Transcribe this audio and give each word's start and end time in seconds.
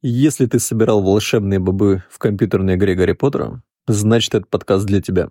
Если 0.00 0.46
ты 0.46 0.60
собирал 0.60 1.02
волшебные 1.02 1.58
бобы 1.58 2.04
в 2.08 2.18
компьютерной 2.18 2.76
игре 2.76 2.94
Гарри 2.94 3.14
Поттера, 3.14 3.62
значит, 3.88 4.32
этот 4.32 4.48
подкаст 4.48 4.86
для 4.86 5.02
тебя. 5.02 5.30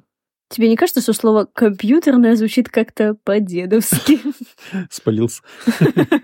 Тебе 0.50 0.68
не 0.68 0.76
кажется, 0.76 1.00
что 1.00 1.14
слово 1.14 1.48
«компьютерное» 1.54 2.36
звучит 2.36 2.68
как-то 2.68 3.16
по-дедовски? 3.24 4.20
Спалился. 4.90 5.42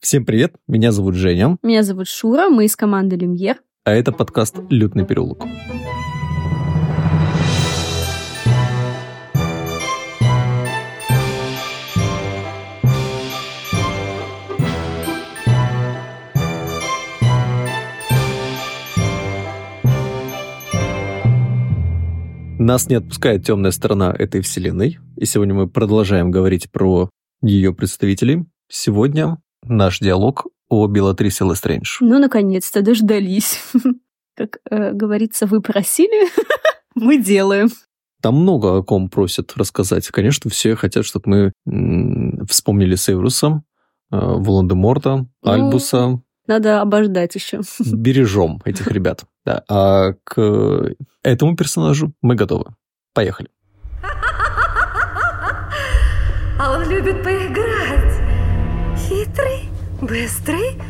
Всем 0.00 0.24
привет, 0.26 0.56
меня 0.66 0.90
зовут 0.90 1.14
Женя. 1.14 1.56
Меня 1.62 1.84
зовут 1.84 2.08
Шура, 2.08 2.48
мы 2.48 2.64
из 2.64 2.74
команды 2.74 3.14
«Люмьер». 3.14 3.58
А 3.84 3.92
это 3.92 4.10
подкаст 4.10 4.56
«Лютный 4.70 5.06
переулок». 5.06 5.44
Нас 22.64 22.88
не 22.88 22.94
отпускает 22.94 23.44
темная 23.44 23.72
сторона 23.72 24.10
этой 24.18 24.40
вселенной, 24.40 24.98
и 25.18 25.26
сегодня 25.26 25.52
мы 25.52 25.68
продолжаем 25.68 26.30
говорить 26.30 26.72
про 26.72 27.10
ее 27.42 27.74
представителей. 27.74 28.46
Сегодня 28.70 29.36
наш 29.64 29.98
диалог 29.98 30.46
о 30.70 30.86
Белатрисе 30.86 31.44
Лестрейндж. 31.44 31.98
Ну, 32.00 32.18
наконец-то, 32.18 32.80
дождались. 32.80 33.60
Как 34.34 34.60
э, 34.70 34.92
говорится, 34.92 35.44
вы 35.44 35.60
просили, 35.60 36.30
мы 36.94 37.22
делаем. 37.22 37.68
Там 38.22 38.36
много 38.36 38.78
о 38.78 38.82
ком 38.82 39.10
просят 39.10 39.52
рассказать. 39.56 40.06
Конечно, 40.08 40.50
все 40.50 40.74
хотят, 40.74 41.04
чтобы 41.04 41.28
мы 41.28 41.52
м, 41.70 42.46
вспомнили 42.46 42.94
Севруса, 42.94 43.62
э, 44.10 44.16
Волан-де-Морта, 44.16 45.26
Ну, 45.42 45.50
Альбуса. 45.50 46.18
Надо 46.46 46.80
обождать 46.80 47.34
еще. 47.34 47.60
Бережем 47.92 48.60
этих 48.64 48.88
ребят. 48.88 49.24
Да. 49.44 49.62
А 49.68 50.12
к 50.24 50.94
этому 51.22 51.56
персонажу 51.56 52.12
мы 52.22 52.34
готовы. 52.34 52.74
Поехали. 53.12 53.48
А 56.56 56.78
он 56.78 56.88
любит 56.88 57.20
поиграть. 57.24 58.14
Хитрый, 58.96 59.68
быстрый 60.00 60.80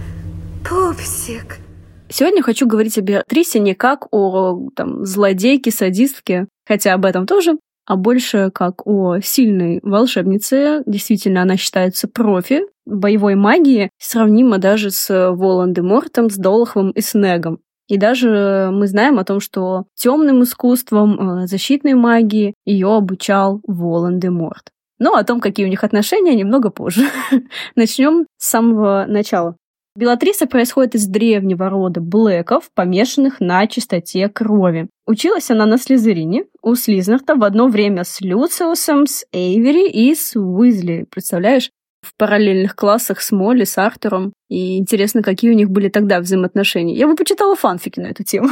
пупсик. 0.63 1.59
Сегодня 2.11 2.43
хочу 2.43 2.67
говорить 2.67 2.99
о 2.99 3.01
Беатрисе 3.01 3.61
не 3.61 3.75
как 3.75 4.07
о 4.13 4.69
там, 4.77 5.05
злодейке, 5.07 5.71
садистке, 5.71 6.47
хотя 6.67 6.93
об 6.93 7.07
этом 7.07 7.27
тоже, 7.27 7.57
а 7.87 7.97
больше 7.97 8.51
как 8.55 8.87
о 8.87 9.21
сильной 9.21 9.81
волшебнице. 9.83 10.83
Действительно, 10.87 11.43
она 11.43 11.57
считается 11.57 12.09
профи 12.09 12.61
боевой 12.87 13.35
магии, 13.35 13.91
сравнима 13.99 14.59
даже 14.59 14.91
с 14.91 15.31
Волан-де-Мортом, 15.31 16.31
с 16.31 16.37
Долоховым 16.37 16.91
и 16.91 17.01
Снегом. 17.01 17.59
И 17.89 17.99
даже 17.99 18.71
мы 18.73 18.87
знаем 18.87 19.19
о 19.19 19.25
том, 19.25 19.41
что 19.41 19.85
темным 19.95 20.43
искусством, 20.43 21.43
э, 21.43 21.47
защитной 21.47 21.95
магии 21.95 22.55
ее 22.65 22.95
обучал 22.95 23.61
Волан-де-Морт. 23.67 24.71
Но 24.99 25.15
о 25.15 25.25
том, 25.25 25.41
какие 25.41 25.67
у 25.67 25.69
них 25.69 25.85
отношения, 25.85 26.35
немного 26.35 26.71
позже. 26.71 27.09
Начнем 27.77 28.27
с 28.39 28.49
самого 28.49 29.05
начала. 29.07 29.57
Белатриса 29.97 30.47
происходит 30.47 30.97
из 30.97 31.07
древнего 31.07 31.69
рода 31.69 32.01
Блэков, 32.01 32.71
помешанных 32.75 33.39
на 33.39 33.67
чистоте 33.69 34.29
крови. 34.29 34.89
Училась 35.07 35.51
она 35.51 35.67
на 35.67 35.79
Слизерине, 35.79 36.47
у 36.63 36.75
Слизнарта 36.75 37.37
в 37.37 37.45
одно 37.45 37.69
время 37.69 38.03
с 38.03 38.21
Люциусом, 38.21 39.07
с 39.07 39.25
Эйвери 39.33 39.89
и 39.89 40.15
с 40.15 40.35
Уизли. 40.35 41.07
Представляешь? 41.11 41.71
В 42.05 42.13
параллельных 42.17 42.77
классах 42.77 43.21
с 43.21 43.33
Молли, 43.33 43.65
с 43.65 43.79
Артуром. 43.79 44.33
И 44.49 44.79
интересно, 44.79 45.23
какие 45.23 45.51
у 45.51 45.55
них 45.55 45.71
были 45.71 45.89
тогда 45.89 46.21
взаимоотношения. 46.21 46.95
Я 46.95 47.09
бы 47.09 47.17
почитала 47.17 47.57
фанфики 47.57 48.01
на 48.01 48.09
эту 48.09 48.23
тему. 48.25 48.51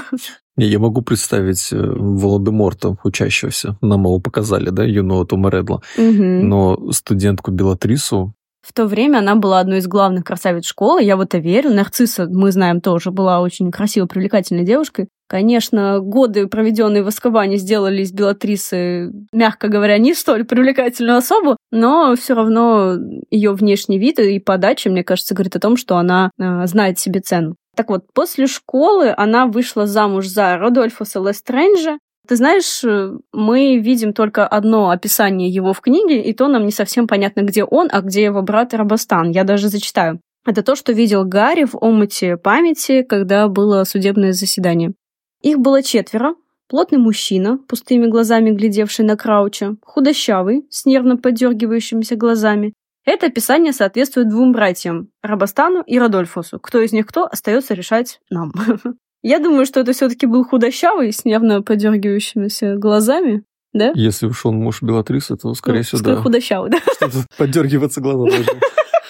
Не, 0.56 0.66
Я 0.66 0.78
могу 0.78 1.02
представить 1.02 1.72
э, 1.72 1.76
Волан-де-Морта, 1.76 2.96
учащегося. 3.04 3.76
Нам 3.80 4.02
его 4.02 4.18
показали, 4.18 4.68
да, 4.70 4.84
юного 4.84 5.26
Тома 5.26 5.50
Редла. 5.50 5.80
Мгм. 5.96 6.48
Но 6.48 6.92
студентку 6.92 7.50
Белатрису 7.50 8.34
В 8.62 8.72
то 8.72 8.86
время 8.86 9.18
она 9.18 9.34
была 9.34 9.60
одной 9.60 9.78
из 9.78 9.86
главных 9.86 10.24
красавиц 10.24 10.66
школы, 10.66 11.02
я 11.02 11.16
в 11.16 11.20
это 11.20 11.38
верю. 11.38 11.70
Нарцисса, 11.70 12.26
мы 12.30 12.52
знаем, 12.52 12.80
тоже 12.80 13.10
была 13.10 13.40
очень 13.40 13.70
красивой, 13.70 14.08
привлекательной 14.08 14.64
девушкой. 14.64 15.08
Конечно, 15.32 16.00
годы, 16.00 16.46
проведенные 16.46 17.00
в 17.02 17.06
восковании, 17.06 17.56
сделали 17.56 18.02
из 18.02 18.12
Белатрисы, 18.12 19.10
мягко 19.32 19.68
говоря, 19.68 19.96
не 19.96 20.12
столь 20.12 20.44
привлекательную 20.44 21.16
особу, 21.16 21.56
но 21.70 22.14
все 22.16 22.34
равно 22.34 22.98
ее 23.30 23.54
внешний 23.54 23.98
вид 23.98 24.18
и 24.18 24.38
подача, 24.40 24.90
мне 24.90 25.02
кажется, 25.02 25.32
говорит 25.34 25.56
о 25.56 25.58
том, 25.58 25.78
что 25.78 25.96
она 25.96 26.30
э, 26.38 26.66
знает 26.66 26.98
себе 26.98 27.20
цену. 27.20 27.56
Так 27.74 27.88
вот, 27.88 28.12
после 28.12 28.46
школы 28.46 29.14
она 29.16 29.46
вышла 29.46 29.86
замуж 29.86 30.26
за 30.26 30.58
Родольфуса 30.58 31.18
Лестренджа, 31.18 31.96
ты 32.28 32.36
знаешь, 32.36 32.84
э, 32.84 33.16
мы 33.32 33.78
видим 33.78 34.12
только 34.12 34.46
одно 34.46 34.90
описание 34.90 35.48
его 35.48 35.72
в 35.72 35.80
книге, 35.80 36.20
и 36.20 36.34
то 36.34 36.46
нам 36.48 36.66
не 36.66 36.72
совсем 36.72 37.06
понятно, 37.06 37.40
где 37.40 37.64
он, 37.64 37.88
а 37.90 38.02
где 38.02 38.22
его 38.24 38.42
брат 38.42 38.74
Рабастан. 38.74 39.30
Я 39.30 39.44
даже 39.44 39.68
зачитаю. 39.68 40.20
Это 40.44 40.62
то, 40.62 40.76
что 40.76 40.92
видел 40.92 41.24
Гарри 41.24 41.64
в 41.64 41.76
омуте 41.76 42.36
памяти, 42.36 43.02
когда 43.02 43.48
было 43.48 43.84
судебное 43.84 44.32
заседание. 44.32 44.92
Их 45.42 45.58
было 45.58 45.82
четверо. 45.82 46.34
Плотный 46.68 46.98
мужчина, 46.98 47.58
пустыми 47.68 48.06
глазами 48.06 48.50
глядевший 48.50 49.04
на 49.04 49.16
Крауча, 49.16 49.76
худощавый, 49.82 50.66
с 50.70 50.86
нервно 50.86 51.18
подергивающимися 51.18 52.16
глазами. 52.16 52.72
Это 53.04 53.26
описание 53.26 53.72
соответствует 53.72 54.28
двум 54.28 54.52
братьям, 54.52 55.08
Рабастану 55.22 55.82
и 55.82 55.98
Радольфусу. 55.98 56.58
Кто 56.60 56.80
из 56.80 56.92
них 56.92 57.06
кто, 57.06 57.24
остается 57.26 57.74
решать 57.74 58.20
нам. 58.30 58.52
Я 59.22 59.38
думаю, 59.38 59.66
что 59.66 59.80
это 59.80 59.92
все-таки 59.92 60.26
был 60.26 60.44
худощавый, 60.44 61.12
с 61.12 61.24
нервно 61.24 61.62
подергивающимися 61.62 62.76
глазами, 62.76 63.44
да? 63.72 63.92
Если 63.94 64.26
уж 64.26 64.46
он 64.46 64.56
муж 64.56 64.82
Белатрисы, 64.82 65.36
то, 65.36 65.52
скорее 65.54 65.78
Ну, 65.78 65.84
всего, 65.84 66.02
да. 66.02 66.16
худощавый, 66.16 66.70
да? 66.70 66.78
Что-то 66.96 67.26
подергиваться 67.36 68.00
глаза 68.00 68.18
должны. 68.18 68.44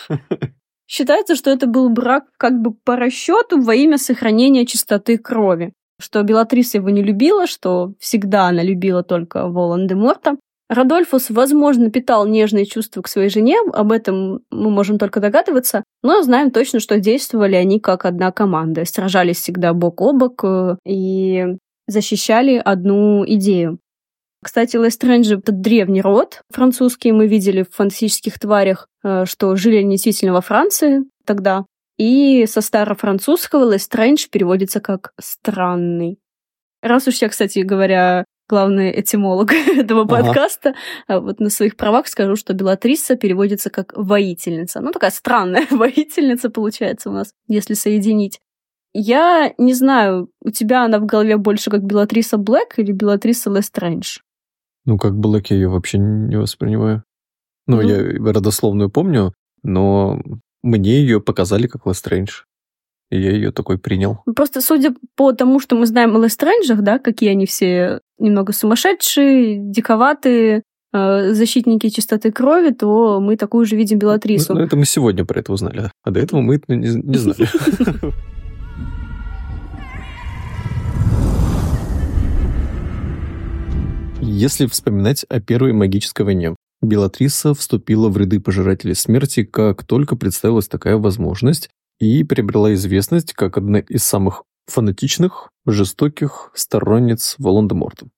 Считается, 0.87 1.37
что 1.37 1.51
это 1.51 1.67
был 1.67 1.89
брак 1.91 2.25
как 2.39 2.61
бы 2.61 2.75
по 2.75 2.97
расчету 2.97 3.61
во 3.61 3.75
имя 3.75 3.99
сохранения 3.99 4.67
чистоты 4.67 5.17
крови. 5.19 5.73
Что 6.03 6.23
Белатриса 6.25 6.79
его 6.79 6.91
не 6.91 7.01
любила, 7.01 7.47
что 7.47 7.93
всегда 8.01 8.49
она 8.49 8.65
любила 8.65 9.05
только 9.05 9.47
Волан-де-Морта. 9.47 10.37
Радольфус, 10.69 11.31
возможно, 11.31 11.91
питал 11.91 12.27
нежные 12.27 12.67
чувства 12.67 13.03
к 13.03 13.09
своей 13.09 13.29
жене, 13.29 13.59
об 13.73 13.93
этом 13.93 14.41
мы 14.51 14.71
можем 14.71 14.99
только 14.99 15.21
догадываться, 15.21 15.85
но 16.03 16.23
знаем 16.23 16.51
точно, 16.51 16.81
что 16.81 16.99
действовали 16.99 17.55
они 17.55 17.79
как 17.79 18.05
одна 18.05 18.33
команда, 18.33 18.85
сражались 18.85 19.37
всегда 19.37 19.75
бок 19.75 20.01
о 20.01 20.13
бок 20.13 20.43
э, 20.45 20.77
и 20.85 21.45
защищали 21.87 22.57
одну 22.57 23.25
идею. 23.27 23.79
Кстати, 24.43 24.77
Лестренджи— 24.77 25.37
это 25.39 25.53
древний 25.53 26.03
род 26.03 26.41
французский. 26.51 27.13
Мы 27.13 27.29
видели 27.29 27.63
в 27.63 27.75
фантастических 27.77 28.41
тварях, 28.41 28.89
э, 29.05 29.25
что 29.25 29.55
жили 29.55 29.77
они 29.77 29.91
действительно 29.91 30.33
во 30.33 30.41
Франции 30.41 31.03
тогда. 31.25 31.65
И 32.03 32.47
со 32.47 32.61
старофранцузского 32.61 33.73
Лестрендж 33.73 34.27
переводится 34.29 34.81
как 34.81 35.13
«странный». 35.21 36.19
Раз 36.83 37.07
уж 37.07 37.23
я, 37.23 37.29
кстати 37.29 37.61
говоря, 37.61 38.25
главный 38.49 38.91
этимолог 39.01 39.53
этого 39.77 40.01
Ага. 40.03 40.17
подкаста, 40.25 40.75
а 41.07 41.21
вот 41.21 41.39
на 41.39 41.49
своих 41.49 41.77
правах 41.77 42.09
скажу, 42.09 42.35
что 42.35 42.55
Белатриса 42.55 43.15
переводится 43.15 43.71
как 43.71 43.93
«воительница». 43.95 44.81
Ну, 44.81 44.91
такая 44.91 45.13
странная 45.13 45.65
воительница 45.71 46.51
получается 46.51 47.11
у 47.11 47.13
нас, 47.13 47.35
если 47.47 47.75
соединить. 47.75 48.41
Я 48.93 49.55
не 49.57 49.73
знаю, 49.73 50.29
у 50.41 50.51
тебя 50.51 50.85
она 50.85 50.99
в 50.99 51.07
голове 51.07 51.37
больше 51.37 51.71
как 51.71 51.85
Белатриса 51.85 52.37
Блэк 52.37 52.79
или 52.79 52.91
Белатриса 52.91 53.49
Лестрейндж? 53.49 54.19
Ну, 54.87 54.99
как 54.99 55.13
Блэк 55.15 55.47
я 55.51 55.57
ее 55.57 55.69
вообще 55.69 55.99
не 55.99 56.37
воспринимаю. 56.37 57.05
Ну, 57.69 57.81
Ну. 57.81 57.89
я 57.89 58.33
родословную 58.33 58.91
помню, 58.91 59.33
но 59.63 60.21
мне 60.63 61.01
ее 61.01 61.21
показали 61.21 61.67
как 61.67 61.87
Лестрейндж. 61.87 62.43
И 63.11 63.21
я 63.21 63.31
ее 63.33 63.53
такой 63.53 63.79
принял. 63.79 64.23
Ну, 64.25 64.33
Просто 64.33 64.63
судя 64.63 64.95
по 65.17 65.33
тому, 65.33 65.61
что 65.61 65.77
мы 65.77 65.85
знаем 65.87 66.17
о 66.17 66.19
Лестренджах, 66.19 66.81
да, 66.81 66.99
какие 66.99 67.31
они 67.31 67.45
все 67.45 68.01
немного 68.19 68.53
сумасшедшие, 68.55 69.59
диковатые, 69.59 70.63
э, 70.95 71.33
защитники 71.35 71.91
чистоты 71.91 72.33
крови, 72.33 72.71
то 72.71 73.21
мы 73.21 73.37
такую 73.37 73.67
же 73.67 73.77
видим 73.77 73.99
Белатрису. 73.99 74.55
Ну, 74.55 74.61
это 74.61 74.77
мы 74.77 74.87
сегодня 74.87 75.27
про 75.27 75.41
это 75.41 75.53
узнали. 75.53 75.91
А 76.03 76.11
до 76.11 76.21
этого 76.21 76.41
мы 76.41 76.55
это 76.55 76.75
не, 76.75 76.89
не 76.89 77.19
знали. 77.19 77.47
Если 84.23 84.67
вспоминать 84.67 85.27
о 85.29 85.41
Первой 85.41 85.73
магической 85.73 86.25
войне, 86.25 86.55
Белатриса 86.83 87.55
вступила 87.55 88.09
в 88.09 88.17
ряды 88.17 88.41
пожирателей 88.41 88.95
смерти, 88.95 89.45
как 89.45 89.85
только 89.85 90.17
представилась 90.17 90.69
такая 90.69 90.97
возможность, 90.97 91.71
и 92.01 92.25
приобрела 92.25 92.75
известность 92.75 93.33
как 93.33 93.57
одна 93.57 93.79
из 93.79 94.03
самых 94.03 94.43
фанатичных, 94.67 95.51
жестоких 95.65 96.51
сторонниц 96.55 97.37
Волан-де-Морта. 97.39 98.09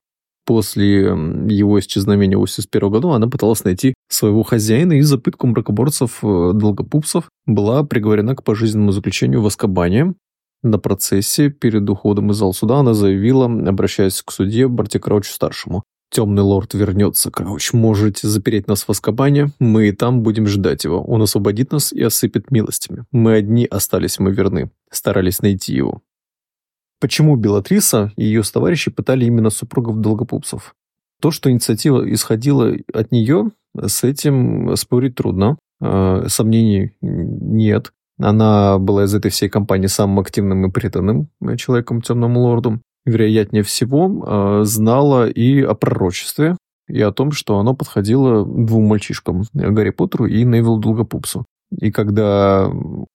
После 0.47 1.01
его 1.05 1.81
исчезновения 1.81 2.37
в 2.37 2.41
81 2.41 2.91
году 2.91 3.11
она 3.11 3.29
пыталась 3.29 3.65
найти 3.65 3.95
своего 4.11 4.43
хозяина 4.43 4.95
и 4.95 5.01
за 5.01 5.19
пытку 5.19 5.47
мракоборцев 5.47 6.23
э, 6.23 6.53
была 7.47 7.85
приговорена 7.85 8.37
к 8.37 8.45
пожизненному 8.45 8.93
заключению 8.93 9.41
в 9.41 9.47
Аскабане. 9.47 10.15
На 10.63 10.79
процессе 10.79 11.51
перед 11.51 11.89
уходом 11.89 12.31
из 12.31 12.37
зала 12.37 12.53
суда 12.53 12.79
она 12.79 12.95
заявила, 12.95 13.47
обращаясь 13.47 14.23
к 14.23 14.31
судье 14.31 14.69
Барти 14.69 14.99
Краучу-старшему. 14.99 15.83
«Темный 16.15 16.45
лорд 16.45 16.75
вернется, 16.75 17.33
Крауч. 17.33 17.73
Можете 17.73 18.29
запереть 18.29 18.69
нас 18.69 18.85
в 18.85 18.91
Аскабане. 18.91 19.49
Мы 19.59 19.89
и 19.89 19.93
там 19.93 20.23
будем 20.23 20.47
ждать 20.47 20.85
его. 20.85 21.03
Он 21.03 21.23
освободит 21.23 21.73
нас 21.73 21.93
и 21.93 22.01
осыпет 22.03 22.53
милостями. 22.53 23.05
Мы 23.11 23.35
одни 23.35 23.67
остались 23.67 24.21
мы 24.21 24.31
верны. 24.31 24.71
Старались 24.93 25.43
найти 25.43 25.75
его». 25.75 26.03
Почему 27.01 27.35
Белатриса 27.35 28.13
и 28.17 28.27
ее 28.27 28.43
товарищи 28.43 28.93
пытали 28.93 29.25
именно 29.25 29.51
супругов 29.51 30.01
Долгопупсов? 30.01 30.77
То, 31.21 31.33
что 31.33 31.51
инициатива 31.51 32.09
исходила 32.09 32.73
от 32.93 33.11
нее, 33.11 33.51
с 33.77 34.05
этим 34.05 34.77
спорить 34.77 35.17
трудно. 35.17 35.59
А, 35.81 36.29
сомнений 36.29 36.93
нет. 37.01 37.93
Она 38.19 38.79
была 38.79 39.05
из 39.05 39.15
этой 39.17 39.33
всей 39.33 39.49
компании 39.49 39.89
самым 39.89 40.21
активным 40.21 40.65
и 40.65 40.71
преданным 40.71 41.29
человеком 41.57 42.03
темному 42.03 42.41
лорду. 42.41 42.81
Вероятнее 43.05 43.63
всего, 43.63 44.25
а, 44.27 44.65
знала 44.65 45.29
и 45.29 45.61
о 45.61 45.75
пророчестве, 45.75 46.57
и 46.89 47.01
о 47.01 47.13
том, 47.13 47.33
что 47.33 47.59
оно 47.59 47.75
подходило 47.75 48.45
двум 48.45 48.85
мальчишкам, 48.85 49.45
Гарри 49.53 49.91
Поттеру 49.91 50.27
и 50.27 50.45
Невилу 50.45 50.79
Долгопупсу. 50.79 51.45
И 51.81 51.91
когда, 51.91 52.71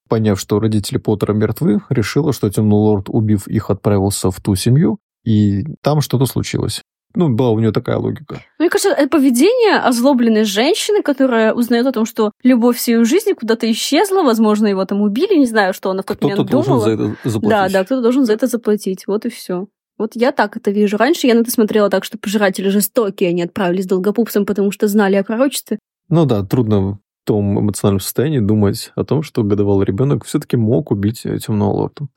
поняв, 0.09 0.39
что 0.39 0.59
родители 0.59 0.97
Поттера 0.97 1.33
мертвы, 1.33 1.81
решила, 1.89 2.33
что 2.33 2.49
Темный 2.49 2.75
Лорд, 2.75 3.05
убив 3.09 3.47
их, 3.47 3.69
отправился 3.69 4.31
в 4.31 4.41
ту 4.41 4.55
семью, 4.55 4.97
и 5.23 5.63
там 5.81 6.01
что-то 6.01 6.25
случилось. 6.25 6.81
Ну, 7.15 7.29
была 7.29 7.49
у 7.49 7.59
нее 7.59 7.71
такая 7.71 7.97
логика. 7.97 8.39
Мне 8.59 8.69
кажется, 8.69 8.91
это 8.91 9.09
поведение 9.09 9.77
озлобленной 9.77 10.43
женщины, 10.43 11.01
которая 11.01 11.53
узнает 11.53 11.87
о 11.87 11.91
том, 11.91 12.05
что 12.05 12.31
любовь 12.43 12.77
всей 12.77 12.97
ее 12.97 13.03
жизни 13.03 13.33
куда-то 13.33 13.69
исчезла, 13.71 14.21
возможно, 14.21 14.67
его 14.67 14.85
там 14.85 15.01
убили, 15.01 15.35
не 15.35 15.47
знаю, 15.47 15.73
что 15.73 15.89
она 15.89 16.03
в 16.03 16.05
тот 16.05 16.21
момент 16.21 16.47
думала. 16.47 16.65
должен 16.65 16.79
за 16.81 16.91
это 16.91 17.15
заплатить. 17.23 17.49
Да, 17.49 17.69
да, 17.69 17.83
кто-то 17.83 18.01
должен 18.03 18.25
за 18.25 18.33
это 18.33 18.45
заплатить. 18.45 19.07
Вот 19.07 19.25
и 19.25 19.29
все. 19.29 19.67
Вот 19.99 20.15
я 20.15 20.31
так 20.31 20.55
это 20.55 20.71
вижу. 20.71 20.95
Раньше 20.95 21.27
я 21.27 21.35
на 21.35 21.41
это 21.41 21.51
смотрела 21.51 21.89
так, 21.89 22.05
что 22.05 22.17
пожиратели 22.17 22.69
жестокие, 22.69 23.29
они 23.29 23.43
отправились 23.43 23.85
долгопупсом, 23.85 24.45
потому 24.45 24.71
что 24.71 24.87
знали 24.87 25.15
о 25.17 25.23
пророчестве. 25.25 25.77
Ну 26.07 26.25
да, 26.25 26.43
трудно 26.43 26.81
в 26.81 26.99
том 27.25 27.59
эмоциональном 27.59 27.99
состоянии 27.99 28.39
думать 28.39 28.91
о 28.95 29.03
том, 29.03 29.21
что 29.21 29.43
годовалый 29.43 29.85
ребенок 29.85 30.23
все-таки 30.23 30.55
мог 30.55 30.91
убить 30.91 31.23
темного 31.45 31.71
лорда. 31.71 32.07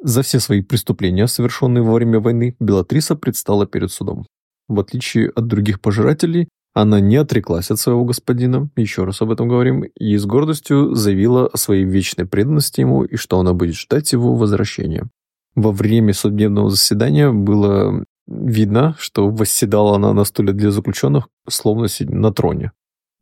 За 0.00 0.22
все 0.22 0.38
свои 0.38 0.62
преступления, 0.62 1.26
совершенные 1.26 1.82
во 1.82 1.94
время 1.94 2.20
войны, 2.20 2.54
Белатриса 2.60 3.16
предстала 3.16 3.66
перед 3.66 3.90
судом. 3.90 4.24
В 4.68 4.78
отличие 4.78 5.30
от 5.30 5.48
других 5.48 5.80
пожирателей, 5.80 6.48
она 6.74 7.00
не 7.00 7.16
отреклась 7.16 7.72
от 7.72 7.80
своего 7.80 8.04
господина, 8.04 8.70
еще 8.76 9.02
раз 9.02 9.20
об 9.20 9.32
этом 9.32 9.48
говорим, 9.48 9.82
и 9.82 10.16
с 10.16 10.24
гордостью 10.24 10.94
заявила 10.94 11.48
о 11.48 11.56
своей 11.56 11.84
вечной 11.84 12.26
преданности 12.26 12.80
ему 12.80 13.02
и 13.02 13.16
что 13.16 13.40
она 13.40 13.52
будет 13.52 13.74
ждать 13.74 14.12
его 14.12 14.36
возвращения. 14.36 15.08
Во 15.54 15.72
время 15.72 16.14
судебного 16.14 16.70
заседания 16.70 17.30
было 17.30 18.04
видно, 18.26 18.94
что 18.98 19.28
восседала 19.28 19.96
она 19.96 20.12
на 20.12 20.24
стуле 20.24 20.52
для 20.52 20.70
заключенных, 20.70 21.28
словно 21.48 21.88
на 22.00 22.32
троне. 22.32 22.72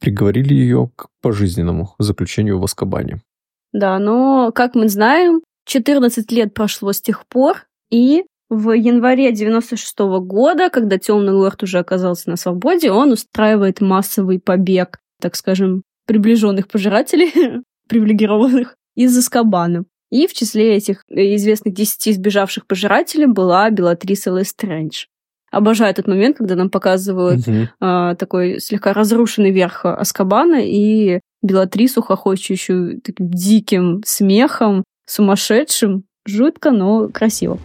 Приговорили 0.00 0.52
ее 0.54 0.90
к 0.96 1.06
пожизненному 1.22 1.94
заключению 1.98 2.58
в 2.58 2.64
Аскабане. 2.64 3.22
Да, 3.72 3.98
но, 3.98 4.52
как 4.54 4.74
мы 4.74 4.88
знаем, 4.88 5.40
14 5.66 6.30
лет 6.32 6.54
прошло 6.54 6.92
с 6.92 7.00
тех 7.00 7.26
пор, 7.26 7.66
и 7.90 8.24
в 8.48 8.72
январе 8.72 9.32
96 9.32 10.00
-го 10.00 10.20
года, 10.20 10.70
когда 10.70 10.98
Темный 10.98 11.32
Лорд 11.32 11.62
уже 11.62 11.78
оказался 11.78 12.30
на 12.30 12.36
свободе, 12.36 12.90
он 12.90 13.12
устраивает 13.12 13.80
массовый 13.80 14.38
побег, 14.38 14.98
так 15.20 15.34
скажем, 15.34 15.82
приближенных 16.06 16.68
пожирателей, 16.68 17.62
привилегированных, 17.88 18.76
из 18.94 19.16
Аскабана. 19.16 19.84
И 20.10 20.26
в 20.26 20.34
числе 20.34 20.76
этих 20.76 21.04
известных 21.08 21.74
десяти 21.74 22.12
сбежавших 22.12 22.66
пожирателей 22.66 23.26
была 23.26 23.70
Белатриса 23.70 24.30
Лестрэндж. 24.30 25.06
Обожаю 25.50 25.90
этот 25.90 26.06
момент, 26.06 26.38
когда 26.38 26.54
нам 26.54 26.70
показывают 26.70 27.46
угу. 27.46 27.68
а, 27.80 28.14
такой 28.14 28.60
слегка 28.60 28.92
разрушенный 28.92 29.52
верх 29.52 29.84
Аскабана 29.84 30.60
и 30.62 31.20
Белатрису, 31.42 32.02
хохочущую 32.02 33.00
таким 33.00 33.30
диким 33.30 34.02
смехом, 34.04 34.84
сумасшедшим, 35.06 36.04
жутко, 36.26 36.72
но 36.72 37.08
красиво. 37.08 37.58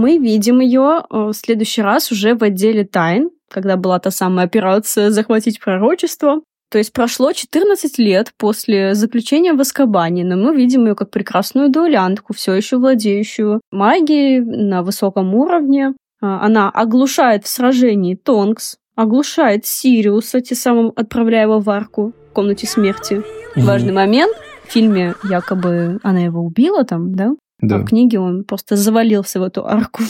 Мы 0.00 0.16
видим 0.16 0.60
ее 0.60 1.02
э, 1.02 1.16
в 1.26 1.34
следующий 1.34 1.82
раз 1.82 2.10
уже 2.10 2.34
в 2.34 2.42
отделе 2.42 2.84
тайн, 2.84 3.28
когда 3.50 3.76
была 3.76 3.98
та 3.98 4.10
самая 4.10 4.46
операция 4.46 5.10
«Захватить 5.10 5.60
пророчество». 5.60 6.40
То 6.70 6.78
есть 6.78 6.94
прошло 6.94 7.32
14 7.32 7.98
лет 7.98 8.32
после 8.38 8.94
заключения 8.94 9.52
в 9.52 9.60
Аскабане, 9.60 10.24
но 10.24 10.36
мы 10.36 10.56
видим 10.56 10.86
ее 10.86 10.94
как 10.94 11.10
прекрасную 11.10 11.68
дуэлянтку, 11.68 12.32
все 12.32 12.54
еще 12.54 12.78
владеющую 12.78 13.60
магией 13.70 14.40
на 14.40 14.82
высоком 14.82 15.34
уровне. 15.34 15.92
А, 16.22 16.46
она 16.46 16.70
оглушает 16.70 17.44
в 17.44 17.48
сражении 17.48 18.14
Тонкс, 18.14 18.78
оглушает 18.96 19.66
Сириуса, 19.66 20.40
тем 20.40 20.56
самым 20.56 20.92
отправляя 20.96 21.42
его 21.42 21.58
в 21.58 21.68
арку 21.68 22.14
в 22.30 22.32
комнате 22.32 22.66
смерти. 22.66 23.22
Важный 23.54 23.92
момент. 23.92 24.34
В 24.66 24.72
фильме 24.72 25.14
якобы 25.24 26.00
она 26.02 26.20
его 26.20 26.40
убила 26.40 26.84
там, 26.84 27.14
да? 27.14 27.32
Да. 27.60 27.76
А 27.76 27.78
в 27.78 27.86
книге 27.86 28.18
он 28.18 28.44
просто 28.44 28.76
завалился 28.76 29.40
в 29.40 29.42
эту 29.42 29.66
арку. 29.66 30.02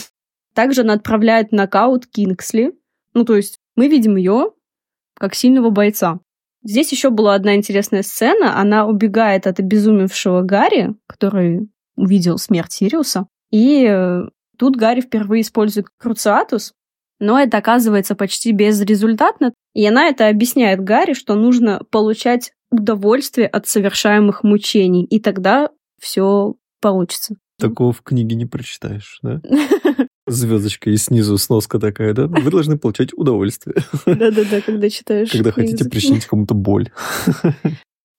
Также 0.53 0.81
она 0.81 0.93
отправляет 0.93 1.51
нокаут 1.51 2.07
Кингсли. 2.07 2.73
Ну, 3.13 3.25
то 3.25 3.35
есть 3.35 3.59
мы 3.75 3.87
видим 3.87 4.15
ее 4.15 4.51
как 5.15 5.35
сильного 5.35 5.69
бойца. 5.69 6.19
Здесь 6.63 6.91
еще 6.91 7.09
была 7.09 7.35
одна 7.35 7.55
интересная 7.55 8.03
сцена. 8.03 8.59
Она 8.59 8.85
убегает 8.85 9.47
от 9.47 9.59
обезумевшего 9.59 10.41
Гарри, 10.41 10.95
который 11.07 11.69
увидел 11.95 12.37
смерть 12.37 12.71
Сириуса. 12.73 13.27
И 13.49 13.85
э, 13.87 14.21
тут 14.57 14.75
Гарри 14.75 15.01
впервые 15.01 15.41
использует 15.41 15.87
Круциатус, 15.97 16.73
но 17.19 17.39
это 17.39 17.57
оказывается 17.57 18.15
почти 18.15 18.51
безрезультатно. 18.51 19.53
И 19.73 19.85
она 19.85 20.07
это 20.07 20.27
объясняет 20.27 20.81
Гарри, 20.81 21.13
что 21.13 21.35
нужно 21.35 21.81
получать 21.91 22.51
удовольствие 22.71 23.47
от 23.47 23.67
совершаемых 23.67 24.43
мучений, 24.43 25.03
и 25.03 25.19
тогда 25.19 25.69
все 25.99 26.55
получится. 26.81 27.35
Такого 27.57 27.93
в 27.93 28.01
книге 28.01 28.35
не 28.35 28.45
прочитаешь, 28.45 29.19
да? 29.21 29.41
Звездочка 30.27 30.89
и 30.89 30.97
снизу 30.97 31.37
сноска 31.37 31.79
такая, 31.79 32.13
да? 32.13 32.27
Вы 32.27 32.51
должны 32.51 32.77
получать 32.77 33.13
удовольствие. 33.13 33.77
Да-да-да, 34.05 34.61
когда 34.61 34.89
читаешь. 34.89 35.31
Когда 35.31 35.51
хотите 35.51 35.85
причинить 35.85 36.25
кому-то 36.25 36.53
боль. 36.53 36.89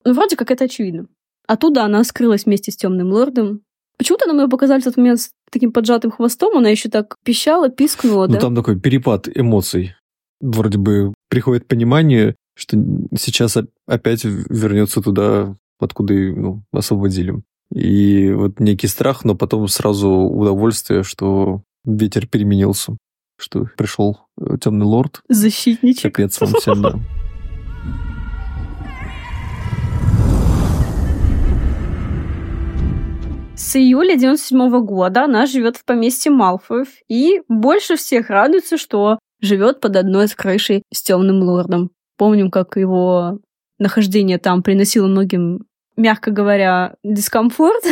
Ну, 0.04 0.14
вроде 0.14 0.35
как 0.35 0.50
это 0.50 0.64
очевидно. 0.64 1.07
Оттуда 1.47 1.85
она 1.85 2.02
скрылась 2.02 2.45
вместе 2.45 2.73
с 2.73 2.76
темным 2.76 3.12
лордом. 3.12 3.61
Почему-то 3.99 4.26
нам 4.26 4.40
ее 4.40 4.49
показали 4.49 4.81
в 4.81 4.85
тот 4.85 4.97
момент 4.97 5.21
с 5.21 5.31
таким 5.49 5.71
поджатым 5.71 6.11
хвостом, 6.11 6.57
она 6.57 6.69
еще 6.71 6.88
так 6.88 7.14
пищала, 7.25 7.69
пискнула, 7.69 8.26
ну, 8.26 8.33
да? 8.33 8.40
Там 8.40 8.57
такой 8.57 8.81
перепад 8.81 9.28
эмоций. 9.33 9.95
Вроде 10.40 10.78
бы 10.78 11.14
приходит 11.28 11.69
понимание, 11.69 12.35
что 12.57 12.76
сейчас 13.16 13.57
опять 13.87 14.25
вернется 14.25 15.02
туда, 15.02 15.57
откуда 15.78 16.14
ну, 16.14 16.64
освободили. 16.73 17.42
И 17.75 18.31
вот 18.33 18.61
некий 18.61 18.87
страх, 18.87 19.25
но 19.25 19.35
потом 19.35 19.67
сразу 19.69 20.09
удовольствие, 20.09 21.02
что 21.02 21.62
ветер 21.85 22.26
переменился, 22.26 22.97
что 23.38 23.67
пришел 23.76 24.19
э, 24.38 24.59
темный 24.61 24.85
лорд. 24.85 25.23
Защитничек. 25.29 26.14
Капец 26.14 26.41
вам 26.41 26.52
всем, 26.55 26.83
да. 26.83 26.95
С 33.57 33.76
июля 33.76 34.17
97 34.17 34.59
-го 34.59 34.83
года 34.83 35.25
она 35.25 35.47
живет 35.47 35.76
в 35.79 35.85
поместье 35.85 36.31
Малфоев 36.31 36.88
и 37.09 37.41
больше 37.49 37.97
всех 37.97 38.29
радуется, 38.29 38.76
что 38.76 39.19
живет 39.41 39.81
под 39.81 39.97
одной 39.97 40.26
из 40.26 40.35
крышей 40.35 40.83
с 40.93 41.02
темным 41.02 41.43
лордом. 41.43 41.91
Помним, 42.19 42.50
как 42.50 42.76
его 42.76 43.38
нахождение 43.79 44.38
там 44.38 44.62
приносило 44.62 45.07
многим 45.07 45.64
мягко 46.02 46.30
говоря, 46.30 46.97
дискомфорт, 47.02 47.85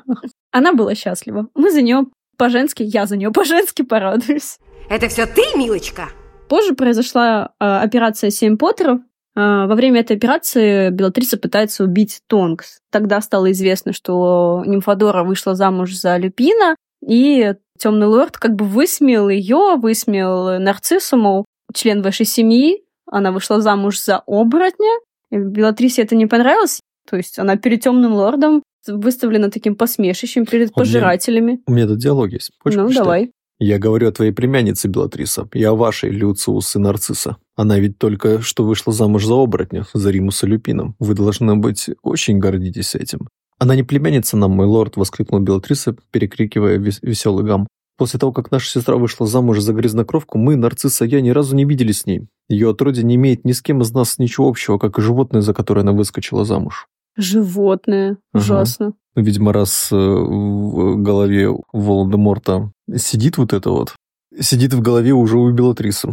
она 0.50 0.72
была 0.72 0.94
счастлива. 0.94 1.48
Мы 1.54 1.70
за 1.70 1.82
нее 1.82 2.06
по-женски, 2.38 2.84
я 2.84 3.06
за 3.06 3.16
нее 3.16 3.30
по-женски 3.30 3.82
порадуюсь. 3.82 4.58
Это 4.88 5.08
все 5.08 5.26
ты, 5.26 5.42
милочка? 5.56 6.08
Позже 6.48 6.74
произошла 6.74 7.50
э, 7.60 7.64
операция 7.64 8.30
«Семь 8.30 8.56
Поттеров». 8.56 9.00
Э, 9.36 9.66
во 9.66 9.74
время 9.74 10.00
этой 10.00 10.16
операции 10.16 10.90
Белатриса 10.90 11.36
пытается 11.36 11.84
убить 11.84 12.20
Тонкс. 12.28 12.78
Тогда 12.90 13.20
стало 13.20 13.50
известно, 13.52 13.92
что 13.92 14.62
Нимфодора 14.64 15.24
вышла 15.24 15.54
замуж 15.54 15.94
за 15.94 16.16
Люпина, 16.16 16.76
и 17.06 17.54
Темный 17.78 18.06
Лорд 18.06 18.38
как 18.38 18.54
бы 18.54 18.64
высмеял 18.64 19.28
ее, 19.28 19.76
высмеял 19.76 20.58
Нарциссу, 20.58 21.16
мол, 21.16 21.44
член 21.74 22.02
вашей 22.02 22.24
семьи, 22.24 22.82
она 23.06 23.30
вышла 23.30 23.60
замуж 23.60 24.00
за 24.00 24.22
оборотня. 24.26 24.90
Белатрисе 25.30 26.02
это 26.02 26.16
не 26.16 26.26
понравилось, 26.26 26.80
то 27.08 27.16
есть 27.16 27.38
она 27.38 27.56
перед 27.56 27.82
темным 27.82 28.12
лордом 28.12 28.62
выставлена 28.86 29.50
таким 29.50 29.76
посмешищем 29.76 30.46
перед 30.46 30.70
у 30.70 30.74
пожирателями. 30.74 31.52
Меня, 31.52 31.62
у 31.66 31.72
меня 31.72 31.86
тут 31.86 31.98
диалог 31.98 32.32
есть. 32.32 32.50
Хочешь 32.58 32.78
ну, 32.78 32.86
почитать? 32.86 33.04
давай. 33.04 33.30
Я 33.60 33.78
говорю 33.78 34.08
о 34.08 34.12
твоей 34.12 34.30
племяннице 34.30 34.86
Белатриса 34.86 35.48
и 35.52 35.64
о 35.64 35.74
вашей 35.74 36.10
Люциус 36.10 36.76
и 36.76 36.78
Нарцисса. 36.78 37.38
Она 37.56 37.78
ведь 37.80 37.98
только 37.98 38.40
что 38.40 38.64
вышла 38.64 38.92
замуж 38.92 39.24
за 39.24 39.34
оборотня, 39.34 39.84
за 39.92 40.10
Римуса 40.10 40.46
Люпином. 40.46 40.94
Вы 41.00 41.14
должны 41.14 41.56
быть 41.56 41.90
очень 42.02 42.38
гордитесь 42.38 42.94
этим. 42.94 43.28
Она 43.58 43.74
не 43.74 43.82
племянница 43.82 44.36
нам, 44.36 44.52
мой 44.52 44.66
лорд, 44.66 44.96
воскликнул 44.96 45.40
Белатриса, 45.40 45.96
перекрикивая 46.12 46.78
вес 46.78 47.00
веселый 47.02 47.44
гам. 47.44 47.66
После 47.96 48.20
того, 48.20 48.30
как 48.30 48.52
наша 48.52 48.70
сестра 48.70 48.94
вышла 48.94 49.26
замуж 49.26 49.58
за 49.58 49.72
грязнокровку, 49.72 50.38
мы, 50.38 50.54
Нарцисса 50.54 51.04
и 51.04 51.08
я, 51.08 51.20
ни 51.20 51.30
разу 51.30 51.56
не 51.56 51.64
виделись 51.64 52.02
с 52.02 52.06
ней. 52.06 52.28
Ее 52.48 52.70
отродье 52.70 53.02
не 53.02 53.16
имеет 53.16 53.44
ни 53.44 53.50
с 53.50 53.60
кем 53.60 53.82
из 53.82 53.92
нас 53.92 54.18
ничего 54.18 54.48
общего, 54.48 54.78
как 54.78 55.00
и 55.00 55.02
животное, 55.02 55.40
за 55.40 55.52
которое 55.52 55.80
она 55.80 55.90
выскочила 55.90 56.44
замуж. 56.44 56.86
Животное. 57.18 58.16
Ага. 58.32 58.42
Ужасно. 58.42 58.94
Видимо, 59.16 59.52
раз 59.52 59.88
э, 59.92 59.96
в 59.96 60.96
голове 61.02 61.50
Волан-де-Морта 61.72 62.70
сидит 62.96 63.36
вот 63.36 63.52
это 63.52 63.70
вот, 63.70 63.94
сидит 64.38 64.72
в 64.72 64.80
голове 64.80 65.12
уже 65.12 65.36
у 65.38 65.50
Белатрисы. 65.50 66.10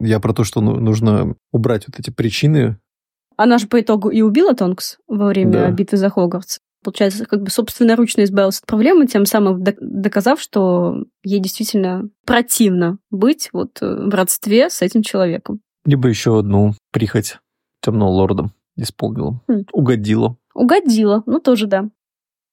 Я 0.00 0.18
про 0.20 0.32
то, 0.32 0.44
что 0.44 0.60
ну- 0.60 0.76
нужно 0.76 1.36
убрать 1.52 1.84
вот 1.86 1.98
эти 2.00 2.10
причины. 2.10 2.78
Она 3.36 3.58
же 3.58 3.68
по 3.68 3.80
итогу 3.80 4.08
и 4.10 4.20
убила 4.22 4.54
Тонкс 4.54 4.98
во 5.06 5.26
время 5.28 5.52
Да. 5.52 5.70
битвы 5.70 5.96
за 5.98 6.10
Хогвартс. 6.10 6.58
Получается, 6.84 7.24
как 7.26 7.42
бы 7.42 7.50
собственноручно 7.50 8.22
избавилась 8.24 8.58
от 8.60 8.66
проблемы, 8.66 9.06
тем 9.06 9.26
самым 9.26 9.62
док- 9.62 9.78
доказав, 9.80 10.40
что 10.40 11.04
ей 11.24 11.40
действительно 11.40 12.08
противно 12.26 12.98
быть 13.10 13.50
вот 13.52 13.78
э, 13.82 13.86
в 14.08 14.14
родстве 14.14 14.70
с 14.70 14.82
этим 14.82 15.02
человеком. 15.02 15.60
Либо 15.84 16.08
еще 16.08 16.38
одну 16.38 16.74
прихоть 16.92 17.38
темного 17.82 18.10
лорда 18.10 18.50
исполнила. 18.76 19.40
Хм. 19.48 19.62
Угодила. 19.72 20.36
Угодила, 20.58 21.22
ну 21.26 21.38
тоже 21.38 21.66
да. 21.66 21.88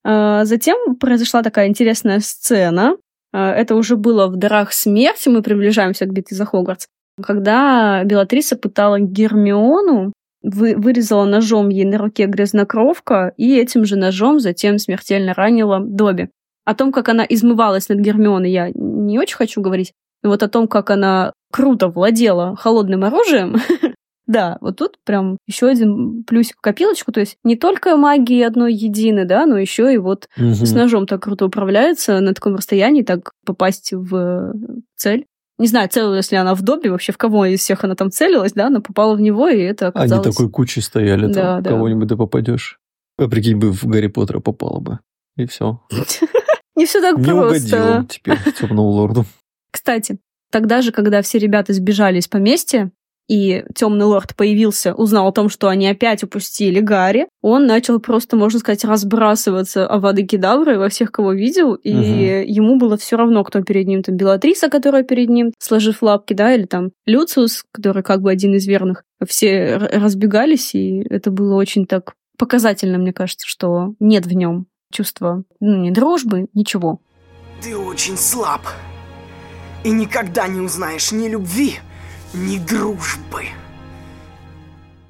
А, 0.03 0.45
Затем 0.45 0.95
произошла 0.95 1.41
такая 1.41 1.67
интересная 1.67 2.19
сцена. 2.19 2.97
А, 3.33 3.51
Это 3.51 3.75
уже 3.75 3.95
было 3.95 4.27
в 4.27 4.35
«Дарах 4.37 4.71
смерти», 4.73 5.29
мы 5.29 5.41
приближаемся 5.41 6.05
к 6.05 6.13
битве 6.13 6.37
за 6.37 6.45
Хогвартс, 6.45 6.85
когда 7.21 8.03
Белатриса 8.03 8.55
пытала 8.55 8.99
Гермиону, 8.99 10.13
вы- 10.43 10.75
вырезала 10.75 11.25
ножом 11.25 11.69
ей 11.69 11.85
на 11.85 11.97
руке 11.97 12.25
грязнокровка 12.27 13.33
и 13.37 13.57
этим 13.57 13.83
же 13.85 13.95
ножом 13.95 14.39
затем 14.39 14.77
смертельно 14.77 15.33
ранила 15.33 15.79
Добби. 15.79 16.29
О 16.65 16.75
том, 16.75 16.91
как 16.91 17.09
она 17.09 17.25
измывалась 17.27 17.89
над 17.89 17.99
Гермионой, 17.99 18.51
я 18.51 18.69
не 18.73 19.17
очень 19.17 19.37
хочу 19.37 19.61
говорить. 19.61 19.93
Но 20.23 20.29
вот 20.29 20.43
о 20.43 20.47
том, 20.47 20.67
как 20.67 20.89
она 20.91 21.33
круто 21.51 21.87
владела 21.87 22.55
холодным 22.55 23.03
оружием, 23.03 23.55
да, 24.27 24.57
вот 24.61 24.77
тут 24.77 24.97
прям 25.03 25.37
еще 25.45 25.67
один 25.67 26.23
плюсик 26.23 26.57
в 26.57 26.61
копилочку. 26.61 27.11
То 27.11 27.19
есть 27.19 27.37
не 27.43 27.55
только 27.55 27.95
магии 27.95 28.41
одной 28.41 28.73
едины, 28.73 29.25
да, 29.25 29.45
но 29.45 29.57
еще 29.57 29.93
и 29.93 29.97
вот 29.97 30.27
с 30.35 30.71
ножом 30.73 31.05
так 31.07 31.23
круто 31.23 31.45
управляется 31.45 32.19
на 32.19 32.33
таком 32.33 32.55
расстоянии, 32.55 33.03
так 33.03 33.31
попасть 33.45 33.93
в 33.93 34.53
цель. 34.95 35.25
Не 35.57 35.67
знаю, 35.67 35.87
целилась 35.89 36.31
ли 36.31 36.37
она 36.37 36.53
в 36.53 36.61
Добби, 36.63 36.89
вообще 36.89 37.13
в 37.13 37.17
кого 37.17 37.45
из 37.45 37.61
всех 37.61 37.83
она 37.85 37.95
там 37.95 38.11
целилась, 38.11 38.51
да, 38.51 38.69
но 38.69 38.81
попала 38.81 39.15
в 39.15 39.21
него, 39.21 39.47
и 39.47 39.61
это 39.61 39.87
Они 39.87 40.05
оказалось... 40.05 40.35
такой 40.35 40.49
кучей 40.49 40.81
стояли, 40.81 41.27
Да, 41.27 41.55
там, 41.55 41.63
да. 41.63 41.69
кого-нибудь 41.69 42.07
да 42.07 42.17
попадешь. 42.17 42.77
А 43.17 43.29
прикинь 43.29 43.57
бы, 43.57 43.71
в 43.71 43.85
Гарри 43.85 44.07
Поттера 44.07 44.41
попало 44.41 44.79
бы. 44.81 44.99
И 45.37 45.45
все. 45.45 45.79
Не 46.75 46.85
все 46.85 46.99
так 46.99 47.17
Не 47.17 47.23
просто. 47.23 47.77
угодил 47.77 48.05
теперь 48.07 48.37
темному 48.59 48.89
лорду. 48.89 49.25
Кстати, 49.71 50.17
тогда 50.51 50.81
же, 50.81 50.91
когда 50.91 51.21
все 51.21 51.39
ребята 51.39 51.71
сбежали 51.71 52.19
из 52.19 52.27
поместья, 52.27 52.91
и 53.27 53.63
темный 53.73 54.05
лорд 54.05 54.35
появился, 54.35 54.93
узнал 54.93 55.27
о 55.27 55.31
том, 55.31 55.49
что 55.49 55.67
они 55.67 55.87
опять 55.87 56.23
упустили 56.23 56.79
Гарри, 56.79 57.27
он 57.41 57.65
начал 57.65 57.99
просто, 57.99 58.35
можно 58.35 58.59
сказать, 58.59 58.83
разбрасываться 58.85 59.87
авады 59.87 60.23
кедавры 60.23 60.77
во 60.77 60.89
всех, 60.89 61.11
кого 61.11 61.33
видел, 61.33 61.73
и 61.73 61.93
Мгм. 61.93 62.47
ему 62.47 62.75
было 62.77 62.97
все 62.97 63.17
равно, 63.17 63.43
кто 63.43 63.61
перед 63.63 63.87
ним, 63.87 64.03
там 64.03 64.15
Белатриса, 64.15 64.69
которая 64.69 65.03
перед 65.03 65.29
ним, 65.29 65.51
сложив 65.59 66.01
лапки, 66.01 66.33
да, 66.33 66.53
или 66.53 66.65
там 66.65 66.91
Люциус, 67.05 67.63
который 67.71 68.03
как 68.03 68.21
бы 68.21 68.31
один 68.31 68.53
из 68.53 68.67
верных. 68.67 69.03
Все 69.27 69.77
разбегались, 69.77 70.75
и 70.75 71.01
это 71.09 71.31
было 71.31 71.55
очень 71.55 71.85
так 71.85 72.13
показательно, 72.37 72.97
мне 72.97 73.13
кажется, 73.13 73.47
что 73.47 73.93
нет 73.99 74.25
в 74.25 74.33
нем 74.33 74.67
чувства, 74.91 75.43
ну, 75.59 75.77
ни 75.81 75.89
дружбы, 75.89 76.47
ничего. 76.53 76.99
Ты 77.61 77.75
очень 77.75 78.17
слаб. 78.17 78.61
И 79.83 79.89
никогда 79.89 80.47
не 80.47 80.59
узнаешь 80.61 81.11
ни 81.11 81.27
любви, 81.27 81.75
ни 82.35 82.57
дружбы. 82.57 83.45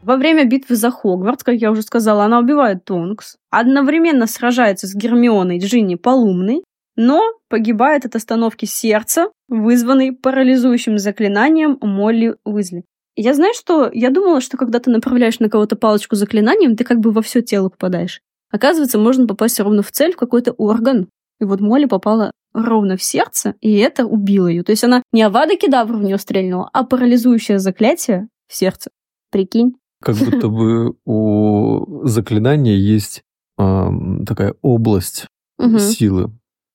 Во 0.03 0.17
время 0.17 0.46
битвы 0.46 0.75
за 0.75 0.91
Хогвартс, 0.91 1.44
как 1.44 1.55
я 1.55 1.72
уже 1.72 1.82
сказала, 1.82 2.25
она 2.25 2.39
убивает 2.39 2.86
Тонкс, 2.86 3.38
одновременно 3.50 4.27
сражается 4.27 4.86
с 4.86 4.94
Гермионой 4.94 5.58
Джинни 5.58 5.96
Полумной, 5.96 6.63
но 6.96 7.24
погибает 7.50 8.05
от 8.05 8.15
остановки 8.15 8.65
сердца, 8.65 9.29
вызванной 9.50 10.12
парализующим 10.12 11.00
заклинанием 11.00 11.79
Молли 11.82 12.36
Уизли. 12.46 12.84
Я 13.15 13.34
знаю, 13.34 13.53
что 13.55 13.89
я 13.91 14.12
думала, 14.12 14.41
что 14.41 14.58
когда 14.58 14.79
ты 14.79 14.91
направляешь 14.91 15.39
на 15.39 15.50
кого-то 15.50 15.75
палочку 15.75 16.15
заклинанием, 16.15 16.75
ты 16.75 16.84
как 16.84 17.00
бы 17.00 17.12
во 17.12 17.24
все 17.24 17.41
тело 17.41 17.70
попадаешь. 17.70 18.22
Оказывается, 18.51 19.00
можно 19.00 19.25
попасть 19.25 19.60
ровно 19.60 19.82
в 19.82 19.91
цель, 19.91 20.13
в 20.13 20.17
какой-то 20.17 20.51
орган. 20.51 21.08
И 21.39 21.46
вот 21.46 21.60
Молли 21.60 21.86
попала 21.86 22.32
ровно 22.56 22.98
в 22.98 23.04
сердце, 23.04 23.54
и 23.62 23.76
это 23.78 24.06
убило 24.06 24.48
ее. 24.48 24.64
То 24.64 24.72
есть 24.72 24.84
она 24.84 25.04
не 25.12 25.22
Авада 25.22 25.56
Кедавра 25.58 25.98
в 25.98 26.04
нее 26.04 26.18
стрельнула, 26.18 26.70
а 26.74 26.84
парализующее 26.84 27.60
заклятие 27.60 28.30
в 28.48 28.56
сердце. 28.56 28.90
Прикинь. 29.32 29.76
Как 30.02 30.16
будто 30.16 30.48
бы 30.50 30.96
у 31.06 32.06
заклинания 32.08 32.76
есть 32.78 33.22
такая 33.58 34.56
область 34.62 35.28
силы, 35.80 36.32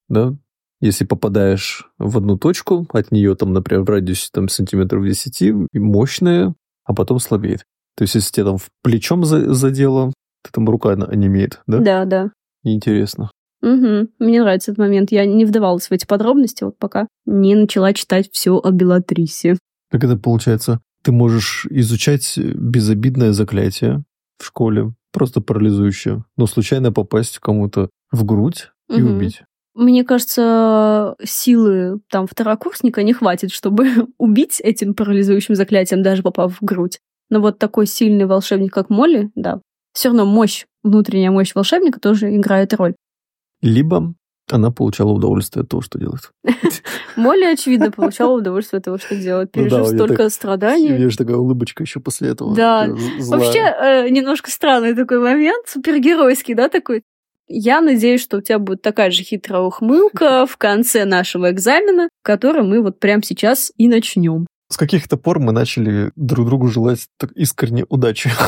да? 0.09 0.35
Если 0.83 1.05
попадаешь 1.05 1.91
в 1.99 2.17
одну 2.17 2.39
точку, 2.39 2.87
от 2.93 3.13
нее 3.13 3.35
там, 3.35 3.53
например, 3.53 3.83
в 3.85 3.91
радиусе 3.91 4.31
там, 4.33 4.49
сантиметров 4.49 5.05
10, 5.05 5.53
мощная, 5.75 6.55
а 6.85 6.95
потом 6.95 7.19
слабеет. 7.19 7.65
То 7.97 8.03
есть, 8.05 8.15
если 8.15 8.33
тебя 8.33 8.47
там 8.47 8.57
плечом 8.83 9.25
за- 9.25 9.53
задело, 9.53 10.11
ты 10.43 10.51
там 10.53 10.67
рука 10.71 10.93
онемеет, 10.93 11.61
да? 11.67 11.79
Да, 11.81 12.05
да. 12.07 12.31
Интересно. 12.65 13.31
Мгм. 13.63 14.09
Мне 14.19 14.41
нравится 14.41 14.73
этот 14.73 14.79
момент. 14.79 15.13
Я 15.13 15.27
не 15.27 15.45
вдавалась 15.45 15.89
в 15.89 15.93
эти 15.93 16.07
подробности, 16.07 16.65
вот 16.65 16.79
пока 16.79 17.07
не 17.27 17.55
начала 17.55 17.93
читать 17.93 18.31
все 18.33 18.59
о 18.59 18.71
Белатрисе. 18.71 19.59
Как 19.91 20.05
это 20.05 20.17
получается? 20.17 20.81
Ты 21.03 21.13
можешь 21.13 21.67
изучать 21.71 22.39
безобидное 22.39 23.33
заклятие 23.33 24.05
в 24.39 24.45
школе, 24.45 24.93
просто 25.13 25.41
парализующее, 25.41 26.25
но 26.37 26.47
случайно 26.47 26.93
попасть 26.93 27.39
кому-то 27.39 27.91
в 28.13 28.25
грудь 28.25 28.71
и 28.89 29.01
Мгм. 29.03 29.17
убить. 29.17 29.43
Мне 29.75 30.05
кажется, 30.05 31.15
силы 31.23 32.01
там 32.11 32.27
второкурсника 32.27 33.03
не 33.03 33.13
хватит, 33.13 33.51
чтобы 33.51 33.85
убить 34.19 34.61
этим 34.61 34.95
парализующим 34.95 35.55
заклятием, 35.55 36.03
даже 36.03 36.23
попав 36.23 36.59
в 36.61 36.65
грудь. 36.65 36.99
Но 37.31 37.41
вот 37.41 37.59
такой 37.59 37.87
сильный 37.87 38.27
волшебник, 38.27 38.73
как 38.73 38.91
Молли, 38.91 39.31
да, 39.35 39.61
все 39.93 40.09
равно 40.09 40.27
мощь, 40.27 40.67
внутренняя 40.83 41.31
мощь 41.31 41.55
волшебника 41.55 42.01
тоже 42.01 42.35
играет 42.37 42.75
роль. 42.75 42.95
Либо 43.63 44.15
она 44.51 44.71
получала 44.71 45.11
удовольствие 45.13 45.63
от 45.63 45.69
того, 45.69 45.83
что 45.83 45.99
делает. 45.99 46.33
Молли, 47.17 47.45
очевидно, 47.45 47.91
получала 47.91 48.39
удовольствие 48.39 48.79
от 48.79 48.85
того, 48.85 48.99
что 48.99 49.17
делает, 49.17 49.51
Ну 49.55 49.65
пережив 49.65 49.89
столько 49.89 50.29
страданий. 50.29 50.93
У 50.93 50.97
нее 50.97 51.11
же 51.11 51.17
такая 51.17 51.37
улыбочка 51.37 51.83
еще 51.83 52.01
после 52.01 52.31
этого. 52.31 52.55
Да. 52.55 52.89
Вообще, 53.21 53.61
э, 53.61 54.09
немножко 54.09 54.51
странный 54.51 54.95
такой 54.95 55.21
момент, 55.21 55.67
супергеройский, 55.69 56.55
да, 56.55 56.69
такой. 56.69 57.03
Я 57.53 57.81
надеюсь, 57.81 58.23
что 58.23 58.39
у 58.39 58.41
тебя 58.41 58.61
будет 58.61 58.81
такая 58.81 59.11
же 59.11 59.23
хитрая 59.23 59.63
ухмылка 59.63 60.47
в 60.49 60.57
конце 60.57 61.05
нашего 61.05 61.51
экзамена, 61.51 62.09
который 62.23 62.63
мы 62.63 62.81
вот 62.81 63.01
прямо 63.01 63.23
сейчас 63.23 63.73
и 63.77 63.89
начнем. 63.89 64.47
С 64.73 64.77
каких-то 64.77 65.17
пор 65.17 65.41
мы 65.41 65.53
начали 65.53 66.13
друг 66.17 66.47
другу 66.47 66.69
желать 66.69 67.09
так 67.19 67.33
искренне 67.33 67.85
удачи. 67.89 68.31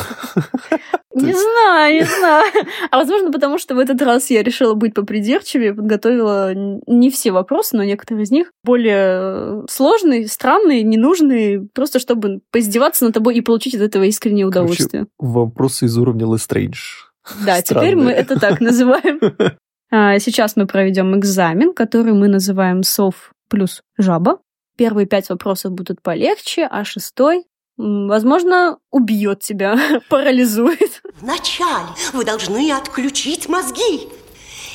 Не 1.15 1.27
есть- 1.27 1.39
знаю, 1.41 1.93
не 1.99 2.05
знаю. 2.05 2.51
А 2.89 2.97
возможно, 2.97 3.31
потому 3.31 3.59
что 3.59 3.75
в 3.75 3.79
этот 3.79 4.01
раз 4.01 4.31
я 4.31 4.41
решила 4.41 4.73
быть 4.73 4.95
попридирчивее, 4.95 5.73
подготовила 5.75 6.53
не 6.55 7.11
все 7.11 7.31
вопросы, 7.31 7.77
но 7.77 7.83
некоторые 7.83 8.23
из 8.23 8.31
них 8.31 8.51
более 8.63 8.95
э, 8.97 9.61
сложные, 9.69 10.27
странные, 10.27 10.81
ненужные, 10.81 11.67
просто 11.73 11.99
чтобы 11.99 12.41
поиздеваться 12.51 13.05
над 13.05 13.13
тобой 13.13 13.35
и 13.35 13.41
получить 13.41 13.75
от 13.75 13.81
этого 13.81 14.03
искреннее 14.03 14.49
Короче, 14.49 14.61
удовольствие. 14.71 15.05
Вопросы 15.19 15.85
из 15.85 15.95
уровня 15.99 16.25
Лестрейдж. 16.25 17.03
Да, 17.45 17.61
теперь 17.61 17.95
мы 17.95 18.09
это 18.11 18.39
так 18.39 18.59
называем. 18.61 19.19
А, 19.95 20.17
Сейчас 20.17 20.55
мы 20.55 20.65
проведем 20.65 21.15
экзамен, 21.19 21.71
который 21.71 22.13
мы 22.13 22.27
называем 22.27 22.81
сов 22.81 23.31
плюс 23.47 23.83
жаба. 23.99 24.39
Первые 24.77 25.05
пять 25.05 25.29
вопросов 25.29 25.71
будут 25.73 26.01
полегче, 26.01 26.67
а 26.69 26.83
шестой, 26.83 27.45
возможно, 27.77 28.77
убьет 28.91 29.41
тебя, 29.41 29.77
парализует. 30.09 31.01
Вначале 31.21 31.87
вы 32.13 32.25
должны 32.25 32.71
отключить 32.71 33.47
мозги 33.47 34.07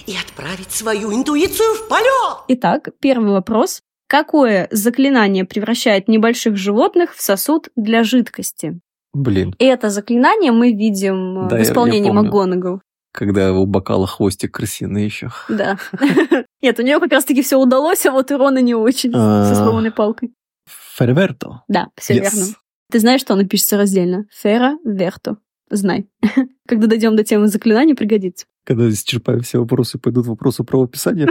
и 0.07 0.15
отправить 0.17 0.71
свою 0.71 1.13
интуицию 1.13 1.75
в 1.75 1.89
полет. 1.89 2.39
Итак, 2.49 2.89
первый 3.01 3.33
вопрос. 3.33 3.83
Какое 4.07 4.69
заклинание 4.71 5.45
превращает 5.45 6.09
небольших 6.09 6.57
животных 6.57 7.15
в 7.15 7.21
сосуд 7.21 7.69
для 7.77 8.05
жидкости? 8.05 8.81
Блин. 9.13 9.55
И 9.59 9.65
это 9.65 9.91
заклинание 9.91 10.53
мы 10.53 10.73
видим 10.73 11.47
э, 11.47 11.49
Да, 11.51 11.57
в 11.57 11.63
исполнении. 11.63 12.11
МакГонагал. 12.11 12.81
Когда 13.13 13.53
у 13.53 13.67
бокала 13.67 14.07
хвостик 14.07 14.55
крысиный 14.55 15.05
еще. 15.05 15.31
Да. 15.49 15.79
Нет, 16.63 16.79
у 16.79 16.83
нее 16.83 17.01
как 17.01 17.13
раз-таки 17.13 17.43
все 17.43 17.57
удалось, 17.59 18.05
а 18.07 18.13
вот 18.13 18.31
Ирона 18.31 18.59
не 18.59 18.75
очень 18.75 19.13
со 19.13 19.51
А. 19.51 19.55
сломанной 19.55 19.91
палкой. 19.91 20.33
Ферверто. 20.67 21.63
Да, 21.69 21.89
все 21.97 22.15
верно. 22.15 22.47
Ты 22.91 23.01
знаешь, 23.01 23.21
что 23.21 23.35
оно 23.35 23.45
пишется 23.47 23.77
раздельно? 23.77 24.25
Фера, 24.31 24.77
верто. 24.85 25.37
Знай. 25.71 26.09
Когда 26.67 26.87
дойдем 26.87 27.17
до 27.17 27.25
темы 27.25 27.49
заклинаний, 27.49 27.95
пригодится. 27.95 28.47
Когда 28.65 28.89
исчерпаю 28.89 29.43
все 29.43 29.59
вопросы, 29.59 29.99
пойдут 29.99 30.27
вопросы 30.27 30.65
правописания. 30.65 31.29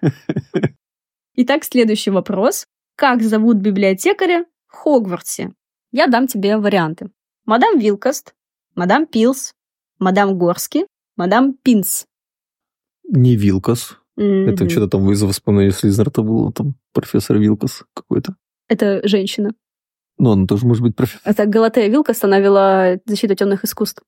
Итак, 1.34 1.64
следующий 1.64 2.10
вопрос. 2.10 2.66
Как 2.96 3.22
зовут 3.22 3.56
библиотекаря 3.58 4.44
в 4.66 4.74
Хогвартсе? 4.76 5.52
Я 5.92 6.06
дам 6.06 6.26
тебе 6.26 6.56
варианты. 6.58 7.10
Мадам 7.44 7.78
Вилкост, 7.78 8.34
мадам 8.74 9.06
Пилс, 9.06 9.52
мадам 9.98 10.36
Горски, 10.38 10.86
мадам 11.16 11.54
Пинс. 11.54 12.06
Не 13.08 13.36
Вилкос. 13.36 13.98
Это 14.16 14.64
Мгм. 14.64 14.68
что-то 14.70 14.88
там 14.88 15.10
из 15.10 15.22
воспоминаний 15.22 15.70
Слизнарта 15.72 16.22
было, 16.22 16.52
там 16.52 16.74
профессор 16.92 17.38
Вилкос 17.38 17.84
какой-то. 17.94 18.36
Это 18.68 19.06
женщина. 19.08 19.52
Ну, 20.18 20.30
он 20.30 20.46
тоже 20.46 20.66
может 20.66 20.82
быть 20.82 20.94
профессор. 20.94 21.22
Это 21.24 21.46
Галатея 21.46 21.88
Вилкост, 21.88 22.22
она 22.24 22.38
вела 22.38 22.98
защиту 23.06 23.34
темных 23.34 23.64
искусств. 23.64 24.02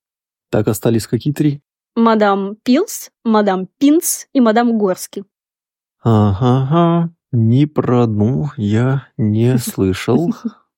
Так, 0.50 0.68
остались 0.68 1.06
какие 1.06 1.32
три? 1.32 1.62
Мадам 1.96 2.56
Пилс, 2.64 3.10
мадам 3.24 3.66
Пинс 3.78 4.26
и 4.32 4.40
мадам 4.40 4.76
Горски. 4.78 5.24
Ага. 6.02 7.10
Ни 7.32 7.64
про 7.64 8.04
одну 8.04 8.50
я 8.56 9.08
не 9.16 9.56
слышал. 9.58 10.32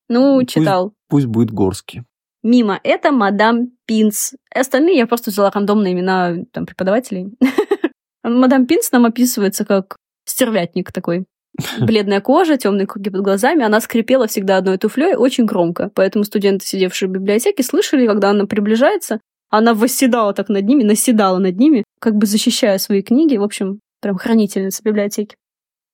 Ну, 0.09 0.43
читал. 0.45 0.93
Пусть 1.09 1.25
будет 1.27 1.51
Горский. 1.51 2.03
Мимо. 2.43 2.79
Это 2.83 3.11
мадам 3.11 3.71
Пинс. 3.85 4.33
Остальные 4.53 4.97
я 4.97 5.07
просто 5.07 5.31
взяла 5.31 5.51
рандомные 5.51 5.93
имена 5.93 6.35
там, 6.51 6.65
преподавателей. 6.65 7.37
Мадам 8.23 8.65
Пинс 8.67 8.91
нам 8.91 9.05
описывается 9.05 9.65
как 9.65 9.97
стервятник 10.25 10.91
такой. 10.91 11.25
Бледная 11.79 12.21
кожа, 12.21 12.57
темные 12.57 12.87
круги 12.87 13.09
под 13.09 13.21
глазами. 13.21 13.63
Она 13.63 13.81
скрипела 13.81 14.27
всегда 14.27 14.57
одной 14.57 14.77
туфлей 14.77 15.15
очень 15.15 15.45
громко. 15.45 15.91
Поэтому 15.95 16.23
студенты, 16.23 16.65
сидевшие 16.65 17.09
в 17.09 17.11
библиотеке, 17.11 17.63
слышали, 17.63 18.07
когда 18.07 18.29
она 18.29 18.45
приближается, 18.45 19.19
она 19.49 19.73
восседала 19.73 20.33
так 20.33 20.49
над 20.49 20.65
ними, 20.65 20.83
наседала 20.83 21.37
над 21.39 21.57
ними, 21.57 21.83
как 21.99 22.15
бы 22.15 22.25
защищая 22.27 22.77
свои 22.77 23.01
книги. 23.01 23.37
В 23.37 23.43
общем, 23.43 23.79
прям 24.01 24.17
хранительница 24.17 24.83
библиотеки. 24.83 25.35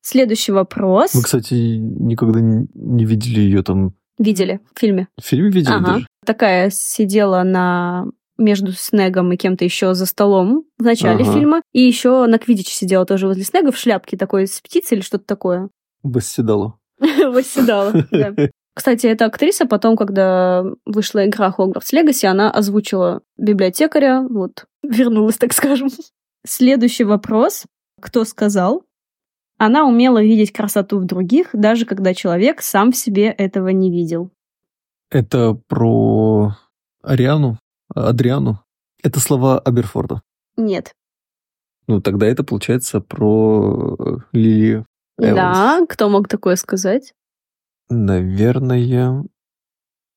Следующий 0.02 0.52
вопрос. 0.52 1.14
Вы, 1.14 1.24
кстати, 1.24 1.54
никогда 1.54 2.42
не 2.42 2.68
не 2.74 3.06
видели 3.06 3.40
ее 3.40 3.64
там 3.64 3.94
Видели 4.20 4.60
в 4.76 4.80
фильме? 4.80 5.08
в 5.20 5.24
фильме 5.26 5.50
видели 5.50 5.74
Ага. 5.74 5.86
даже? 5.94 6.08
Такая 6.26 6.70
сидела 6.72 7.44
на 7.44 8.06
между 8.38 8.72
Снегом 8.72 9.32
и 9.32 9.38
кем-то 9.38 9.64
еще 9.64 9.94
за 9.94 10.06
столом 10.06 10.66
в 10.78 10.84
начале 10.84 11.24
Ага. 11.24 11.34
фильма. 11.34 11.62
И 11.72 11.82
еще 11.82 12.26
на 12.26 12.38
Квидиче 12.40 12.74
сидела 12.74 13.06
тоже 13.06 13.28
возле 13.28 13.44
Снега 13.44 13.72
в 13.72 13.78
шляпке 13.78 14.18
такой 14.18 14.48
с 14.48 14.60
птицей 14.60 14.98
или 14.98 15.04
что-то 15.04 15.26
такое. 15.26 15.70
Восседала. 16.04 16.78
Восседала. 17.00 17.92
да. 18.12 18.34
Кстати, 18.76 19.06
эта 19.06 19.26
актриса 19.26 19.66
потом, 19.68 19.96
когда 19.96 20.64
вышла 20.86 21.28
игра 21.28 21.52
Хогвартс 21.52 21.92
Легаси, 21.94 22.26
она 22.26 22.50
озвучила 22.50 23.22
библиотекаря, 23.38 24.22
вот, 24.28 24.66
вернулась, 24.82 25.38
так 25.38 25.54
скажем. 25.54 25.90
Следующий 26.46 27.04
вопрос. 27.04 27.66
Кто 28.02 28.26
сказал? 28.26 28.84
Она 29.64 29.86
умела 29.86 30.22
видеть 30.22 30.52
красоту 30.52 31.00
в 31.00 31.06
других, 31.06 31.52
даже 31.54 31.86
когда 31.86 32.14
человек 32.14 32.62
сам 32.62 32.92
в 32.92 32.98
себе 32.98 33.28
этого 33.28 33.70
не 33.70 33.90
видел. 33.90 34.30
Это 35.10 35.54
про 35.54 36.58
Ариану, 37.02 37.58
Адриану. 37.96 38.60
Это 39.02 39.22
слова 39.22 39.60
Аберфорда. 39.60 40.22
Нет. 40.58 40.94
Ну, 41.88 42.02
тогда 42.02 42.28
это 42.28 42.44
получается 42.44 43.00
про 43.00 43.96
э, 43.98 44.18
Лилию. 44.34 44.86
Эванс. 45.18 45.36
Да, 45.36 45.86
кто 45.88 46.10
мог 46.10 46.28
такое 46.28 46.58
сказать? 46.58 47.14
Наверное... 47.90 49.24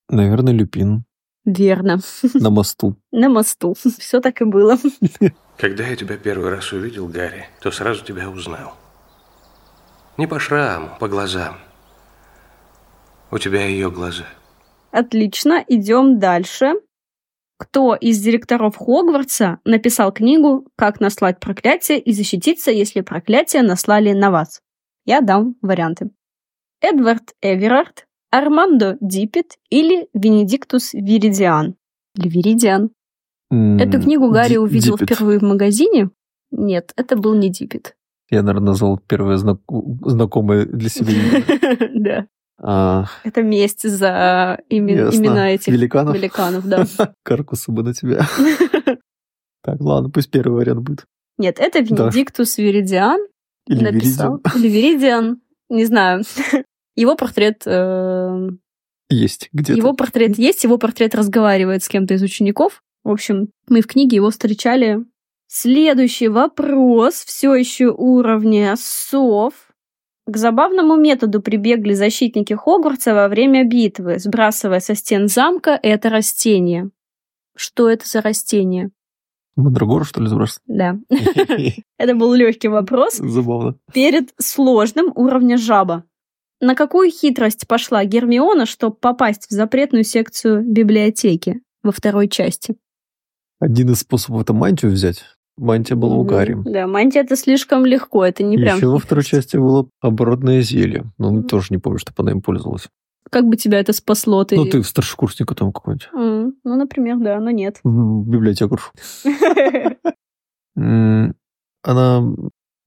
Наверное, 0.08 0.54
Люпин 0.54 1.04
Верно. 1.44 2.00
на 2.34 2.50
мосту. 2.50 2.96
На 3.12 3.28
мосту. 3.28 3.76
Все 3.98 4.20
так 4.20 4.40
и 4.40 4.44
было. 4.44 4.76
Когда 5.56 5.86
я 5.86 5.94
тебя 5.94 6.16
первый 6.16 6.50
раз 6.50 6.72
увидел, 6.72 7.06
Гарри, 7.06 7.46
то 7.60 7.70
сразу 7.70 8.04
тебя 8.04 8.28
узнал. 8.28 8.74
Не 10.18 10.26
по 10.26 10.38
шраму, 10.38 10.90
по 10.98 11.08
глазам. 11.08 11.56
У 13.30 13.38
тебя 13.38 13.66
ее 13.66 13.90
глаза. 13.90 14.24
Отлично, 14.90 15.62
идем 15.68 16.18
дальше. 16.18 16.74
Кто 17.58 17.94
из 17.94 18.20
директоров 18.20 18.76
Хогвартса 18.76 19.60
написал 19.64 20.12
книгу 20.12 20.66
«Как 20.76 21.00
наслать 21.00 21.40
проклятие 21.40 21.98
и 21.98 22.12
защититься, 22.12 22.70
если 22.70 23.00
проклятие 23.00 23.62
наслали 23.62 24.12
на 24.12 24.30
вас»? 24.30 24.60
Я 25.04 25.20
дам 25.20 25.56
варианты. 25.62 26.10
Эдвард 26.80 27.34
Эверард, 27.40 28.06
Армандо 28.30 28.96
Диппет 29.00 29.56
или 29.70 30.08
Венедиктус 30.12 30.92
Виридиан. 30.92 31.76
Или 32.14 32.28
Виридиан. 32.28 32.90
Эту 33.50 34.02
книгу 34.02 34.30
Гарри 34.30 34.56
увидел 34.56 34.96
Диппет. 34.96 35.16
впервые 35.16 35.38
в 35.38 35.42
магазине. 35.42 36.10
Нет, 36.50 36.92
это 36.96 37.16
был 37.16 37.34
не 37.34 37.48
Диппет. 37.48 37.95
Я, 38.30 38.42
наверное, 38.42 38.68
назвал 38.68 38.98
первое 38.98 39.36
знак- 39.36 39.60
знакомое 40.04 40.66
для 40.66 40.88
себя 40.88 41.12
имя. 41.12 42.26
Да. 42.58 43.08
Это 43.22 43.42
месть 43.42 43.88
за 43.88 44.58
Ясно. 44.70 45.16
имена 45.16 45.50
этих 45.50 45.72
Великанов? 45.72 46.16
великанов, 46.16 46.66
да. 46.66 46.86
Каркусы 47.22 47.70
бы 47.70 47.82
на 47.82 47.92
тебя. 47.94 48.26
Так, 49.62 49.80
ладно, 49.80 50.10
пусть 50.10 50.30
первый 50.30 50.58
вариант 50.58 50.80
будет. 50.82 51.04
Нет, 51.38 51.56
это 51.58 51.80
Венедиктус 51.80 52.56
Виридиан 52.56 53.18
Или 53.66 53.82
написал. 53.90 54.36
Виридиан. 54.36 54.60
Или 54.62 54.68
Виридиан, 54.68 55.40
не 55.68 55.84
знаю. 55.86 56.22
Его 56.94 57.16
портрет... 57.16 57.62
э, 57.66 58.48
Есть 59.10 59.48
где-то. 59.52 59.76
Его 59.76 59.92
портрет 59.92 60.38
есть, 60.38 60.62
его 60.62 60.78
портрет 60.78 61.16
разговаривает 61.16 61.82
с 61.82 61.88
кем-то 61.88 62.14
из 62.14 62.22
учеников. 62.22 62.80
В 63.02 63.10
общем, 63.10 63.48
мы 63.68 63.80
в 63.82 63.88
книге 63.88 64.16
его 64.16 64.30
встречали. 64.30 65.04
Следующий 65.48 66.28
вопрос, 66.28 67.24
все 67.24 67.54
еще 67.54 67.90
уровня 67.90 68.74
сов. 68.76 69.54
К 70.26 70.36
забавному 70.36 70.96
методу 70.96 71.40
прибегли 71.40 71.94
защитники 71.94 72.52
Хогвартса 72.52 73.14
во 73.14 73.28
время 73.28 73.64
битвы, 73.64 74.18
сбрасывая 74.18 74.80
со 74.80 74.96
стен 74.96 75.28
замка 75.28 75.78
это 75.80 76.10
растение. 76.10 76.90
Что 77.56 77.88
это 77.88 78.08
за 78.08 78.22
растение? 78.22 78.90
Мандрагор, 79.54 80.04
что 80.04 80.20
ли, 80.20 80.28
забрался? 80.28 80.60
Да, 80.66 80.98
это 81.98 82.14
был 82.14 82.34
легкий 82.34 82.68
вопрос 82.68 83.14
Забавно. 83.14 83.76
перед 83.94 84.34
сложным 84.38 85.12
уровня 85.14 85.56
жаба. 85.56 86.04
На 86.60 86.74
какую 86.74 87.10
хитрость 87.10 87.68
пошла 87.68 88.04
Гермиона, 88.04 88.66
чтобы 88.66 88.96
попасть 88.96 89.46
в 89.48 89.50
запретную 89.50 90.04
секцию 90.04 90.62
библиотеки 90.64 91.60
во 91.82 91.92
второй 91.92 92.28
части? 92.28 92.76
Один 93.60 93.90
из 93.90 94.00
способов 94.00 94.42
это 94.42 94.52
мантию 94.52 94.90
взять. 94.90 95.35
Мантия 95.58 95.96
была 95.96 96.16
у 96.16 96.20
Мгм. 96.24 96.26
Гарри. 96.28 96.56
Да, 96.64 96.86
мантия 96.86 97.22
это 97.22 97.34
слишком 97.36 97.86
легко, 97.86 98.24
это 98.24 98.42
не 98.42 98.56
прям... 98.58 98.76
Еще 98.76 98.88
во 98.88 98.98
второй 98.98 99.24
части 99.24 99.56
было 99.56 99.88
оборотное 100.00 100.60
зелье. 100.60 101.04
Но 101.18 101.30
Мгм. 101.32 101.44
тоже 101.44 101.68
не 101.70 101.78
помню, 101.78 101.98
чтобы 101.98 102.16
она 102.22 102.32
им 102.32 102.42
пользовалась. 102.42 102.88
Как 103.30 103.46
бы 103.46 103.56
тебя 103.56 103.80
это 103.80 103.92
спасло? 103.92 104.44
Ты... 104.44 104.56
Ну, 104.56 104.66
ты 104.66 104.82
старшекурсника 104.84 105.54
там 105.54 105.72
какой-нибудь. 105.72 106.08
М, 106.14 106.54
Ну, 106.62 106.76
например, 106.76 107.16
да, 107.18 107.40
но 107.40 107.50
нет. 107.50 107.80
М, 110.76 111.34
Она 111.82 112.22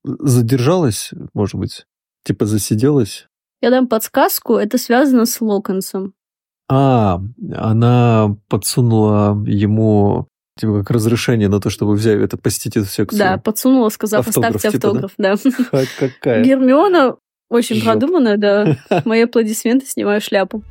задержалась, 0.04 1.12
может 1.34 1.56
быть, 1.56 1.86
типа 2.24 2.46
засиделась. 2.46 3.28
Я 3.62 3.70
дам 3.72 3.88
подсказку, 3.88 4.56
это 4.56 4.78
связано 4.78 5.26
с 5.26 5.42
Локонсом. 5.42 6.14
А, 6.70 7.20
она 7.56 8.38
подсунула 8.48 9.44
ему 9.46 10.28
типа 10.60 10.80
как 10.80 10.92
разрешение 10.92 11.48
на 11.48 11.60
то, 11.60 11.70
чтобы 11.70 11.94
взять 11.94 12.20
это 12.20 12.38
посетить 12.38 12.76
эту 12.76 12.88
секцию. 12.88 13.20
Да, 13.20 13.38
подсунула, 13.38 13.90
сказав, 13.90 14.28
Автограф, 14.28 14.56
оставьте 14.56 14.78
типа, 14.78 14.88
автограф. 14.90 15.12
Да. 15.18 15.36
Ха, 15.72 15.84
какая. 15.98 16.44
Гермиона 16.44 17.16
очень 17.50 17.78
Жопа. 17.78 17.92
продуманная, 17.92 18.38
да. 18.38 18.78
Мои 19.06 19.22
аплодисменты, 19.22 19.86
снимаю 19.86 20.22
шляпу. 20.22 20.64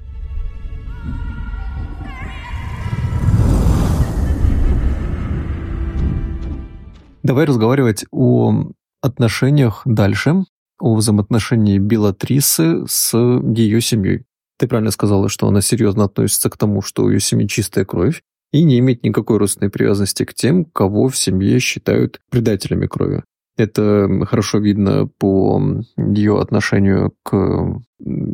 Давай 7.23 7.45
разговаривать 7.47 8.05
о 8.11 8.71
отношениях 9.03 9.83
дальше, 9.85 10.45
о 10.81 10.95
взаимоотношении 10.95 11.79
Белатрисы 11.79 12.87
с 12.87 13.17
ее 13.17 13.81
семьей. 13.81 14.25
Ты 14.59 14.67
правильно 14.67 14.91
сказала, 14.91 15.29
что 15.29 15.47
она 15.47 15.61
серьезно 15.61 16.05
относится 16.05 16.51
к 16.51 16.57
тому, 16.57 16.83
что 16.83 17.05
у 17.05 17.11
ее 17.11 17.21
семьи 17.21 17.47
чистая 17.47 17.85
кровь, 17.85 18.23
и 18.53 18.65
не 18.65 18.79
имеет 18.79 19.03
никакой 19.03 19.39
родственной 19.39 19.71
привязанности 19.71 20.25
к 20.25 20.35
тем, 20.35 20.65
кого 20.65 21.09
в 21.09 21.17
семье 21.17 21.59
считают 21.61 22.21
предателями 22.31 22.87
крови. 22.87 23.23
Это 23.57 24.09
хорошо 24.27 24.59
видно 24.59 25.09
по 25.19 25.61
ее 25.97 26.41
отношению 26.41 27.13
к 27.25 27.81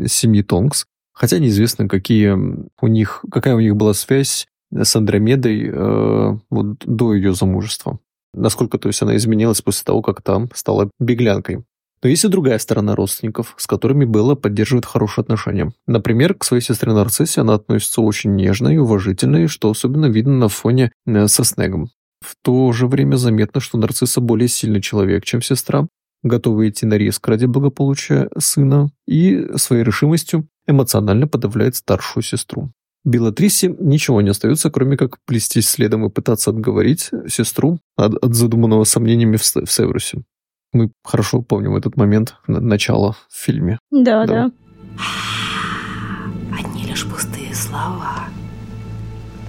семье 0.07 0.45
Тонкс, 0.45 0.85
хотя 1.15 1.39
неизвестно, 1.39 1.89
какие 1.89 2.37
у 2.81 2.87
них, 2.87 3.25
какая 3.31 3.55
у 3.55 3.61
них 3.61 3.75
была 3.75 3.95
связь 3.95 4.47
с 4.71 4.97
Андромедой 4.97 5.71
э, 5.73 6.39
вот 6.51 6.79
до 6.85 7.15
ее 7.15 7.33
замужества. 7.35 7.99
насколько 8.35 8.79
то 8.79 8.89
есть 8.89 9.01
она 9.01 9.17
изменилась 9.17 9.63
после 9.63 9.85
того, 9.85 10.03
как 10.03 10.21
там 10.21 10.49
стала 10.53 10.91
беглянкой. 10.99 11.65
Но 12.05 12.11
есть 12.11 12.23
и 12.23 12.29
другая 12.29 12.59
сторона 12.59 12.95
родственников, 12.95 13.55
с 13.57 13.67
которыми 13.67 14.05
Белла 14.05 14.35
поддерживает 14.35 14.85
хорошие 14.85 15.23
отношения. 15.23 15.73
Например, 15.87 16.35
к 16.35 16.45
своей 16.45 16.63
сестре 16.63 16.93
Нарциссе 16.93 17.41
она 17.41 17.55
относится 17.55 18.03
очень 18.03 18.35
нежно 18.35 18.69
и 18.69 18.77
уважительно, 18.77 19.39
и 19.39 19.47
что 19.47 19.71
особенно 19.71 20.05
видно 20.05 20.35
на 20.35 20.49
фоне 20.51 20.93
э, 21.07 21.27
со 21.29 21.45
Снегом. 21.45 21.89
В 22.21 22.37
то 22.43 22.73
же 22.73 22.87
время 22.89 23.17
заметно, 23.17 23.63
что 23.63 23.79
Нарцисса 23.79 24.21
более 24.21 24.49
сильный 24.49 24.83
человек, 24.83 25.25
чем 25.25 25.41
сестра, 25.41 25.87
готовый 26.23 26.69
идти 26.69 26.85
на 26.85 26.95
риск 26.95 27.27
ради 27.27 27.47
благополучия 27.47 28.29
сына 28.39 28.91
и 29.07 29.47
своей 29.57 29.83
решимостью 29.83 30.47
эмоционально 30.67 31.27
подавляет 31.27 31.77
старшую 31.77 32.23
сестру. 32.23 32.71
Белатрисе 33.07 33.75
ничего 33.79 34.21
не 34.21 34.29
остается, 34.29 34.71
кроме 34.71 34.99
как 34.99 35.19
плестись 35.25 35.69
следом 35.69 36.05
и 36.05 36.11
пытаться 36.11 36.51
отговорить 36.51 37.11
сестру 37.29 37.79
от, 37.97 38.15
от 38.23 38.35
задуманного 38.35 38.85
сомнениями 38.85 39.37
в, 39.37 39.43
в 39.43 39.71
Севрусе. 39.71 40.23
Мы 40.75 40.91
хорошо 41.05 41.41
помним 41.41 41.77
этот 41.77 41.97
момент 41.97 42.35
начала 42.49 43.13
в 43.13 43.29
фильме. 43.31 43.79
Да, 43.93 44.27
да. 44.27 44.49
да. 44.49 44.51
Одни 46.59 46.85
лишь 46.85 47.07
пустые 47.07 47.55
слова. 47.55 48.25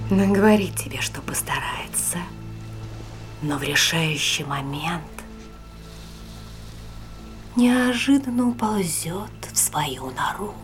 Но 0.08 0.32
говорит 0.32 0.76
тебе, 0.76 1.00
что 1.00 1.20
постарается. 1.20 2.18
Но 3.42 3.58
в 3.58 3.62
решающий 3.64 4.44
момент 4.44 5.02
неожиданно 7.56 8.46
уползет 8.46 9.50
в 9.52 9.58
свою 9.58 10.04
нору. 10.04 10.54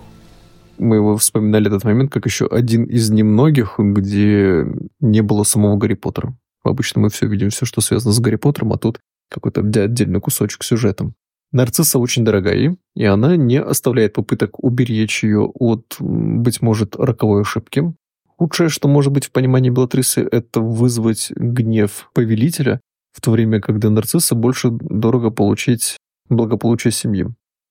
Мы 0.79 0.97
его 0.97 1.17
вспоминали 1.17 1.67
этот 1.67 1.83
момент 1.83 2.13
как 2.13 2.25
еще 2.25 2.47
один 2.47 2.85
из 2.85 3.11
немногих, 3.11 3.81
где 3.81 4.65
не 5.01 5.23
было 5.23 5.43
самого 5.43 5.77
Гарри 5.77 5.95
Поттера. 5.95 6.37
Обычно 6.63 7.01
мы 7.01 7.11
все 7.11 7.27
видим, 7.27 7.51
все, 7.51 7.67
что 7.67 7.81
связано 7.81 8.13
с 8.13 8.21
Гарри 8.21 8.37
Поттером, 8.37 8.73
а 8.75 8.79
тут 8.79 9.01
какой-то 9.33 9.61
отдельный 9.61 10.21
кусочек 10.21 10.63
сюжета. 10.63 11.13
Нарцисса 11.53 11.99
очень 11.99 12.25
дорогая, 12.25 12.77
и 12.95 13.05
она 13.05 13.37
не 13.37 13.61
оставляет 13.61 14.15
попыток 14.15 14.63
уберечь 14.63 15.23
ее 15.23 15.51
от, 15.55 15.97
быть 15.99 16.63
может, 16.63 16.97
роковой 16.97 17.43
ошибки. 17.43 17.93
Худшее, 18.39 18.71
что 18.71 18.89
может 18.89 19.13
быть 19.13 19.27
в 19.27 19.33
понимании 19.33 19.71
Белатрисы, 19.71 20.21
это 20.21 20.61
вызвать 20.61 21.31
гнев 21.37 22.11
повелителя, 22.15 22.81
в 23.13 23.21
то 23.21 23.31
время, 23.31 23.61
когда 23.61 23.91
нарцисса 23.91 24.35
больше 24.35 24.71
дорого 24.71 25.31
получить 25.31 25.99
благополучие 26.31 26.93
семьи. 26.93 27.27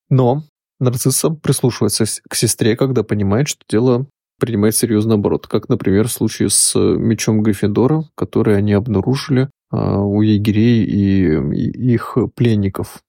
Но 0.09 0.43
нарцисса 0.79 1.31
прислушивается 1.31 2.05
к 2.29 2.35
сестре, 2.35 2.75
когда 2.75 3.03
понимает, 3.03 3.47
что 3.47 3.63
дело 3.67 4.07
принимает 4.39 4.75
серьезный 4.75 5.15
оборот, 5.15 5.47
как, 5.47 5.69
например, 5.69 6.07
в 6.07 6.11
случае 6.11 6.49
с 6.49 6.75
мечом 6.75 7.41
Гриффиндора, 7.43 8.05
который 8.15 8.57
они 8.57 8.73
обнаружили 8.73 9.49
у 9.71 10.21
егерей 10.21 10.83
и 10.83 11.93
их 11.93 12.17
пленников. 12.35 13.01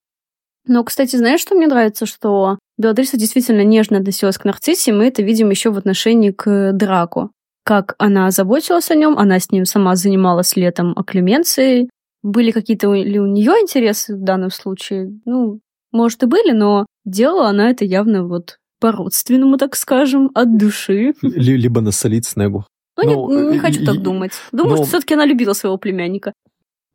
Но, 0.67 0.85
кстати, 0.85 1.17
знаешь, 1.17 1.41
что 1.41 1.55
мне 1.55 1.67
нравится? 1.67 2.07
Что 2.07 2.59
Белатриса 2.79 3.17
действительно 3.17 3.65
нежно 3.65 3.99
относилась 3.99 4.39
к 4.39 4.45
нарциссе, 4.45 4.93
мы 4.93 5.07
это 5.07 5.23
видим 5.23 5.51
еще 5.51 5.71
в 5.71 5.79
отношении 5.79 6.31
к 6.31 6.73
Драку. 6.73 7.33
Как 7.65 7.95
она 7.99 8.31
заботилась 8.31 8.91
о 8.91 8.95
нем, 8.95 9.19
она 9.19 9.39
с 9.39 9.51
ним 9.51 9.65
сама 9.65 9.97
занималась 9.97 10.57
летом 10.57 10.93
акклеменцией. 10.97 11.91
Были 12.23 12.51
какие-то 12.53 12.93
ли 12.93 13.19
у 13.19 13.27
нее 13.27 13.53
интересы 13.61 14.17
в 14.17 14.23
данном 14.23 14.51
случае? 14.51 15.13
Ну, 15.25 15.61
может, 15.91 16.23
и 16.23 16.27
были, 16.27 16.53
но 16.53 16.87
делала 17.05 17.49
она 17.49 17.71
это 17.71 17.85
явно 17.85 18.27
вот 18.27 18.59
по-родственному, 18.81 19.59
так 19.59 19.77
скажем, 19.77 20.31
от 20.35 20.57
души. 20.57 21.15
Либо 21.23 21.81
насолить 21.81 22.27
Снегу. 22.27 22.65
Ну, 22.97 23.29
но, 23.29 23.43
не, 23.43 23.53
не 23.53 23.59
хочу 23.59 23.83
и, 23.83 23.87
так 23.87 24.03
думать. 24.03 24.33
Думаю, 24.53 24.71
но... 24.71 24.77
что 24.79 24.87
все-таки 24.87 25.15
она 25.15 25.25
любила 25.25 25.53
своего 25.53 25.79
племянника 25.79 26.33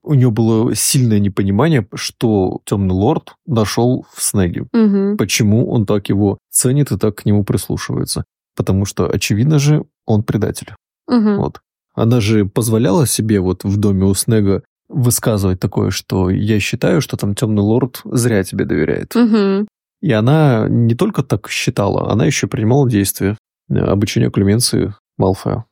у 0.08 0.13
нее 0.13 0.32
было 0.32 0.74
сильное 0.74 1.20
непонимание, 1.20 1.88
что 1.93 2.62
Темный 2.65 2.96
Лорд 2.96 3.36
нашел 3.46 4.06
в 4.13 4.24
Снеге. 4.24 4.67
Угу. 4.74 5.17
Почему 5.17 5.70
он 5.70 5.86
так 5.86 6.10
его 6.10 6.38
ценит 6.50 6.91
и 6.91 6.98
так 6.98 7.15
к 7.15 7.26
нему 7.26 7.43
прислушивается. 7.43 8.24
Потому 8.56 8.86
что, 8.86 9.08
очевидно 9.10 9.60
же, 9.60 9.84
он 10.06 10.24
предатель. 10.24 10.74
Угу. 11.08 11.36
Вот. 11.36 11.62
Она 11.93 12.22
же 12.22 12.46
позволяла 12.46 13.06
себе 13.06 13.39
вот 13.39 13.63
в 13.63 13.78
доме 13.78 14.06
у 14.06 14.13
Снега 14.13 14.63
высказывать 14.88 15.60
такое, 15.60 15.91
что 15.91 16.30
я 16.30 16.60
считаю, 16.60 17.02
что 17.02 17.17
там 17.17 17.36
Темный 17.36 17.62
Лорд 17.62 18.02
зря 18.06 18.43
тебе 18.43 18.65
доверяет. 18.65 19.15
Угу. 19.15 19.67
И 20.02 20.12
она 20.12 20.67
не 20.70 20.96
только 20.96 21.24
так 21.24 21.50
считала, 21.50 22.12
она 22.12 22.26
еще 22.26 22.48
принимала 22.48 22.89
действия 22.89 23.36
обучения 23.70 24.30
Клеменции 24.30 24.93
Малфоя. 25.17 25.65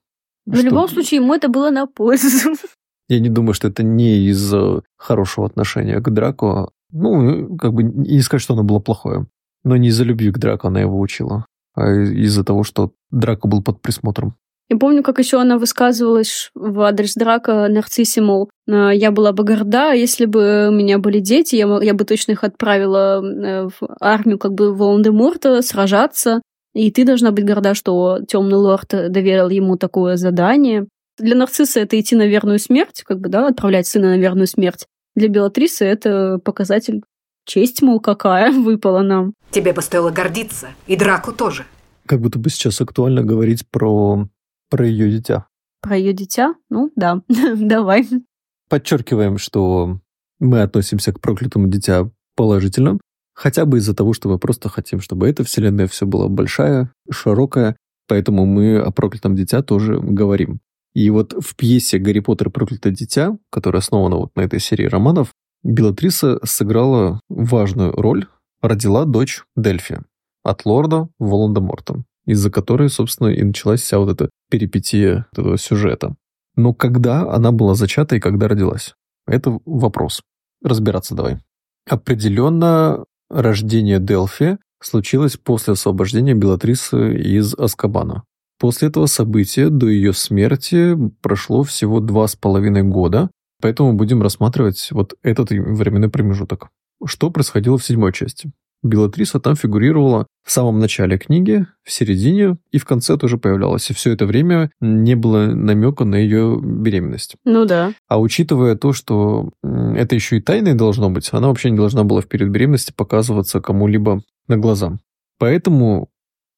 В 0.46 0.56
что... 0.56 0.66
любом 0.66 0.90
случае, 0.90 1.22
ему 1.22 1.34
это 1.34 1.48
было 1.48 1.70
на 1.70 1.88
пользу. 1.88 2.56
Я 3.08 3.20
не 3.20 3.30
думаю, 3.30 3.54
что 3.54 3.68
это 3.68 3.84
не 3.84 4.18
из 4.28 4.54
хорошего 4.98 5.46
отношения 5.46 6.00
к 6.00 6.10
Драку. 6.10 6.72
Ну, 6.92 7.56
как 7.58 7.74
бы 7.74 7.84
не 7.84 8.22
сказать, 8.22 8.42
что 8.42 8.54
оно 8.54 8.64
было 8.64 8.80
плохое. 8.80 9.28
Но 9.64 9.78
не 9.78 9.90
из-за 9.90 10.04
любви 10.04 10.32
к 10.32 10.38
Драку 10.38 10.68
она 10.68 10.82
его 10.82 11.00
учила, 11.00 11.46
а 11.76 11.92
из-за 11.92 12.44
того, 12.44 12.64
что 12.64 12.92
Драко 13.12 13.48
был 13.48 13.62
под 13.62 13.82
присмотром. 13.82 14.36
Я 14.68 14.78
помню, 14.78 15.04
как 15.04 15.20
еще 15.20 15.40
она 15.40 15.60
высказывалась 15.60 16.50
в 16.56 16.82
адрес 16.82 17.14
Драка 17.14 17.68
Нарциссе, 17.68 18.22
мол, 18.22 18.50
«А, 18.68 18.90
я 18.90 19.12
была 19.12 19.32
бы 19.32 19.44
горда, 19.44 19.94
если 19.94 20.26
бы 20.26 20.70
у 20.70 20.72
меня 20.72 20.98
были 20.98 21.20
дети, 21.20 21.56
я, 21.56 21.68
я 21.84 21.94
бы 21.94 22.04
точно 22.04 22.32
их 22.32 22.44
отправила 22.44 23.24
э, 23.24 23.68
в 23.68 23.88
армию 24.00 24.40
как 24.40 24.54
бы 24.54 24.74
Волан-де-Морта 24.74 25.62
сражаться, 25.62 26.42
и 26.74 26.92
ты 26.92 27.06
должна 27.06 27.32
быть 27.32 27.46
горда, 27.46 27.76
что 27.76 28.20
Темный 28.28 28.58
Лорд 28.58 28.90
доверил 28.90 29.50
ему 29.50 29.78
такое 29.78 30.18
задание. 30.18 30.88
Для 31.18 31.36
нарцисса 31.36 31.80
это 31.80 32.00
идти 32.00 32.16
на 32.16 32.28
верную 32.28 32.60
смерть, 32.60 33.04
как 33.04 33.20
бы, 33.20 33.30
да, 33.30 33.48
отправлять 33.48 33.88
сына 33.88 34.10
на 34.10 34.18
верную 34.18 34.48
смерть. 34.48 34.86
Для 35.16 35.30
Белатрисы 35.30 35.86
это 35.86 36.40
показатель 36.44 37.04
честь, 37.46 37.82
мол, 37.82 38.00
какая 38.00 38.52
выпала 38.64 39.02
нам. 39.02 39.34
Тебе 39.52 39.74
бы 39.74 39.82
стоило 39.82 40.12
гордиться, 40.12 40.70
и 40.88 40.96
Драку 40.96 41.32
тоже. 41.32 41.66
Как 42.06 42.20
будто 42.20 42.38
бы 42.38 42.50
сейчас 42.50 42.82
актуально 42.82 43.24
говорить 43.24 43.68
про, 43.70 44.28
про 44.70 44.86
ее 44.86 45.10
дитя. 45.10 45.48
Про 45.82 45.98
ее 45.98 46.14
дитя? 46.14 46.56
Ну, 46.70 46.92
да, 46.96 47.22
давай. 47.56 48.08
Подчеркиваем, 48.70 49.38
что 49.38 50.00
мы 50.40 50.62
относимся 50.62 51.14
к 51.14 51.22
проклятому 51.22 51.68
дитя 51.68 52.10
положительно, 52.36 53.00
хотя 53.34 53.66
бы 53.66 53.78
из-за 53.78 53.96
того, 53.96 54.14
что 54.14 54.28
мы 54.30 54.38
просто 54.40 54.70
хотим, 54.70 55.00
чтобы 55.00 55.30
эта 55.30 55.44
вселенная 55.44 55.88
все 55.88 56.06
была 56.06 56.28
большая, 56.28 56.92
широкая, 57.10 57.78
поэтому 58.08 58.46
мы 58.46 58.80
о 58.80 58.92
проклятом 58.92 59.36
дитя 59.36 59.62
тоже 59.62 60.00
говорим. 60.00 60.60
И 60.96 61.10
вот 61.10 61.34
в 61.34 61.56
пьесе 61.56 62.00
«Гарри 62.00 62.22
Поттер. 62.22 62.50
Проклятое 62.50 62.94
дитя», 62.94 63.38
которая 63.52 63.82
основана 63.82 64.16
вот 64.16 64.36
на 64.36 64.42
этой 64.42 64.60
серии 64.60 64.86
романов, 64.86 65.34
Белатриса 65.62 66.40
сыграла 66.44 67.20
важную 67.28 67.92
роль, 67.92 68.28
родила 68.62 69.06
дочь 69.06 69.44
Дельфи 69.56 70.00
от 70.44 70.66
лорда 70.66 71.10
Волан-де-Морта, 71.20 72.04
из-за 72.26 72.50
которой, 72.50 72.90
собственно, 72.90 73.28
и 73.28 73.44
началась 73.44 73.82
вся 73.82 74.00
вот 74.00 74.10
эта 74.10 74.30
перипетия 74.50 75.28
этого 75.34 75.58
сюжета. 75.58 76.16
Но 76.56 76.74
когда 76.74 77.30
она 77.32 77.52
была 77.52 77.76
зачата 77.76 78.16
и 78.16 78.20
когда 78.20 78.48
родилась? 78.48 78.94
Это 79.28 79.60
вопрос. 79.66 80.22
Разбираться 80.64 81.14
давай. 81.14 81.40
Определенно, 81.90 83.04
рождение 83.30 84.00
Дельфи 84.00 84.60
случилось 84.82 85.36
после 85.36 85.74
освобождения 85.74 86.36
Белатрисы 86.36 87.16
из 87.16 87.54
Аскабана. 87.54 88.24
После 88.60 88.88
этого 88.88 89.06
события 89.06 89.70
до 89.70 89.88
ее 89.88 90.14
смерти 90.14 90.96
прошло 91.22 91.64
всего 91.64 92.00
два 92.00 92.28
с 92.28 92.36
половиной 92.36 92.84
года, 92.84 93.30
поэтому 93.62 93.94
будем 93.94 94.22
рассматривать 94.22 94.90
вот 94.92 95.16
этот 95.24 95.50
временной 95.50 96.10
промежуток. 96.10 96.70
Что 97.06 97.30
происходило 97.30 97.78
в 97.78 97.86
седьмой 97.86 98.14
части? 98.14 98.52
Белатриса 98.86 99.40
там 99.40 99.56
фигурировала 99.56 100.28
в 100.46 100.52
самом 100.52 100.80
начале 100.80 101.18
книги, 101.18 101.66
в 101.84 101.92
середине 101.92 102.58
и 102.72 102.78
в 102.78 102.86
конце 102.86 103.18
тоже 103.18 103.38
появлялась. 103.38 103.90
И 103.90 103.94
все 103.94 104.12
это 104.12 104.28
время 104.28 104.70
не 104.80 105.16
было 105.16 105.48
намека 105.48 106.06
на 106.06 106.16
ее 106.16 106.60
беременность. 106.62 107.36
Ну 107.46 107.66
да. 107.66 107.94
А 108.08 108.20
учитывая 108.20 108.76
то, 108.76 108.94
что 108.94 109.50
это 109.64 110.14
еще 110.14 110.38
и 110.38 110.42
тайной 110.42 110.76
должно 110.76 111.10
быть, 111.10 111.30
она 111.32 111.48
вообще 111.48 111.72
не 111.72 111.78
должна 111.78 112.04
была 112.04 112.22
в 112.22 112.28
период 112.28 112.52
беременности 112.52 112.94
показываться 112.96 113.60
кому-либо 113.60 114.22
на 114.48 114.58
глаза. 114.58 115.00
Поэтому 115.40 116.10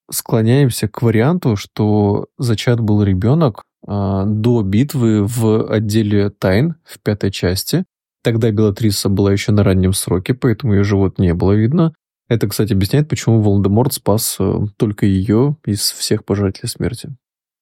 склоняемся 0.09 0.87
к 0.87 1.01
варианту, 1.01 1.55
что 1.55 2.27
зачат 2.37 2.79
был 2.79 3.03
ребенок 3.03 3.63
а, 3.85 4.25
до 4.25 4.61
битвы 4.63 5.25
в 5.25 5.71
отделе 5.71 6.29
тайн 6.29 6.75
в 6.83 6.99
пятой 6.99 7.31
части. 7.31 7.85
Тогда 8.23 8.51
Белатриса 8.51 9.09
была 9.09 9.31
еще 9.31 9.51
на 9.51 9.63
раннем 9.63 9.93
сроке, 9.93 10.33
поэтому 10.33 10.73
ее 10.73 10.83
живот 10.83 11.19
не 11.19 11.33
было 11.33 11.53
видно. 11.53 11.93
Это, 12.27 12.47
кстати, 12.47 12.73
объясняет, 12.73 13.07
почему 13.07 13.41
Волдеморт 13.41 13.93
спас 13.93 14.35
э, 14.39 14.53
только 14.75 15.05
ее 15.05 15.55
из 15.65 15.91
всех 15.91 16.25
пожирателей 16.25 16.67
смерти. 16.67 17.15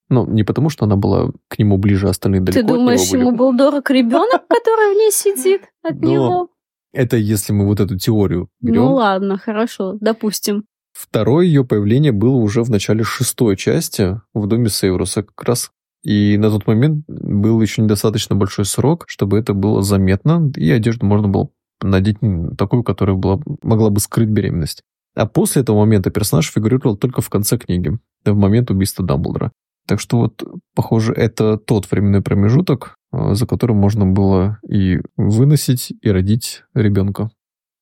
Ну, 0.09 0.25
не 0.25 0.43
потому, 0.43 0.69
что 0.69 0.85
она 0.85 0.95
была 0.95 1.31
к 1.47 1.59
нему 1.59 1.77
ближе, 1.77 2.07
а 2.07 2.11
остальные 2.11 2.41
далеко 2.41 2.67
Ты 2.67 2.73
думаешь, 2.73 3.01
него 3.01 3.11
были. 3.11 3.21
ему 3.21 3.37
был 3.37 3.55
дорог 3.55 3.89
ребенок, 3.91 4.41
который 4.49 4.93
в 4.93 4.97
ней 4.97 5.11
сидит 5.11 5.61
от 5.83 6.01
него? 6.01 6.49
Это 6.93 7.17
если 7.17 7.53
мы 7.53 7.65
вот 7.65 7.79
эту 7.79 7.97
теорию 7.97 8.49
берем. 8.61 8.83
Ну 8.83 8.93
ладно, 8.93 9.37
хорошо, 9.37 9.97
допустим. 9.99 10.65
Второе 10.95 11.45
ее 11.45 11.65
появление 11.65 12.13
было 12.13 12.35
уже 12.35 12.63
в 12.63 12.69
начале 12.69 13.03
шестой 13.03 13.57
части 13.57 14.21
в 14.33 14.47
доме 14.47 14.69
Сейвруса, 14.69 15.23
как 15.23 15.43
раз 15.43 15.71
И 16.03 16.37
на 16.37 16.49
тот 16.49 16.67
момент 16.67 17.03
был 17.07 17.61
еще 17.61 17.81
недостаточно 17.81 18.35
большой 18.35 18.63
срок, 18.63 19.03
чтобы 19.07 19.37
это 19.37 19.53
было 19.53 19.83
заметно, 19.83 20.49
и 20.55 20.71
одежду 20.71 21.05
можно 21.05 21.27
было 21.27 21.49
надеть 21.81 22.17
такую, 22.57 22.83
которая 22.83 23.17
была, 23.17 23.41
могла 23.61 23.89
бы 23.89 23.99
скрыть 23.99 24.29
беременность. 24.29 24.83
А 25.15 25.25
после 25.25 25.63
этого 25.63 25.79
момента 25.79 26.11
персонаж 26.11 26.49
фигурировал 26.49 26.95
только 26.95 27.21
в 27.21 27.29
конце 27.29 27.57
книги, 27.57 27.97
в 28.23 28.33
момент 28.33 28.71
убийства 28.71 29.05
Дамблдора. 29.05 29.51
Так 29.87 29.99
что 29.99 30.17
вот, 30.17 30.43
похоже, 30.75 31.13
это 31.13 31.57
тот 31.57 31.91
временной 31.91 32.21
промежуток, 32.21 32.95
э, 33.11 33.33
за 33.33 33.45
которым 33.45 33.77
можно 33.77 34.05
было 34.05 34.59
и 34.67 34.99
выносить, 35.17 35.93
и 36.01 36.09
родить 36.09 36.63
ребенка. 36.73 37.29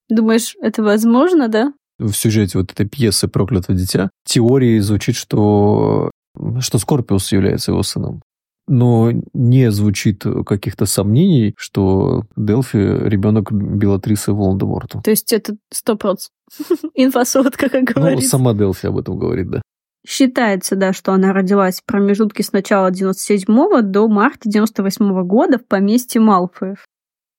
Думаешь, 0.09 0.55
это 0.61 0.83
возможно, 0.83 1.47
да? 1.47 1.73
В 1.99 2.13
сюжете 2.13 2.57
вот 2.57 2.71
этой 2.71 2.87
пьесы 2.87 3.27
«Проклятое 3.27 3.75
дитя» 3.77 4.09
теории 4.25 4.79
звучит, 4.79 5.15
что 5.15 6.11
что 6.59 6.79
Скорпиус 6.79 7.31
является 7.31 7.71
его 7.71 7.83
сыном. 7.83 8.21
Но 8.67 9.11
не 9.33 9.69
звучит 9.71 10.23
каких-то 10.45 10.85
сомнений, 10.85 11.53
что 11.57 12.23
Делфи 12.37 12.77
ребенок 12.77 13.51
Белатрисы 13.51 14.31
Волан-де-Морта. 14.31 15.01
То 15.03 15.11
есть 15.11 15.33
это 15.33 15.57
сто 15.71 15.95
процентов 15.97 16.31
инфосотка, 16.95 17.69
как 17.69 17.95
Ну, 17.95 18.01
говорится. 18.01 18.29
сама 18.29 18.53
Делфи 18.53 18.87
об 18.87 18.97
этом 18.97 19.17
говорит, 19.19 19.49
да. 19.49 19.61
Считается, 20.07 20.75
да, 20.75 20.91
что 20.93 21.13
она 21.13 21.33
родилась 21.33 21.81
в 21.81 21.85
промежутке 21.85 22.43
с 22.43 22.51
начала 22.51 22.89
97 22.89 23.45
до 23.81 24.07
марта 24.07 24.49
98 24.49 25.23
года 25.27 25.59
в 25.59 25.65
поместье 25.67 26.19
Малфоев. 26.21 26.85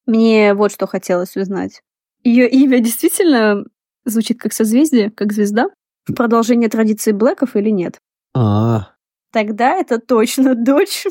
Мне 0.07 0.55
вот 0.55 0.73
что 0.73 0.87
хотелось 0.87 1.37
узнать. 1.37 1.81
Ее 2.23 2.49
имя 2.49 2.81
действительно 2.81 3.65
звучит 4.05 4.41
как 4.41 4.53
созвездие, 4.53 5.11
как 5.11 5.33
звезда? 5.33 5.69
Продолжение 6.15 6.69
традиции 6.69 7.13
Блэков 7.13 7.57
или 7.57 7.71
нет? 7.71 7.99
А, 8.35 8.95
Тогда 9.35 9.75
это 9.75 9.99
точно 9.99 10.55
дочь 10.65 11.07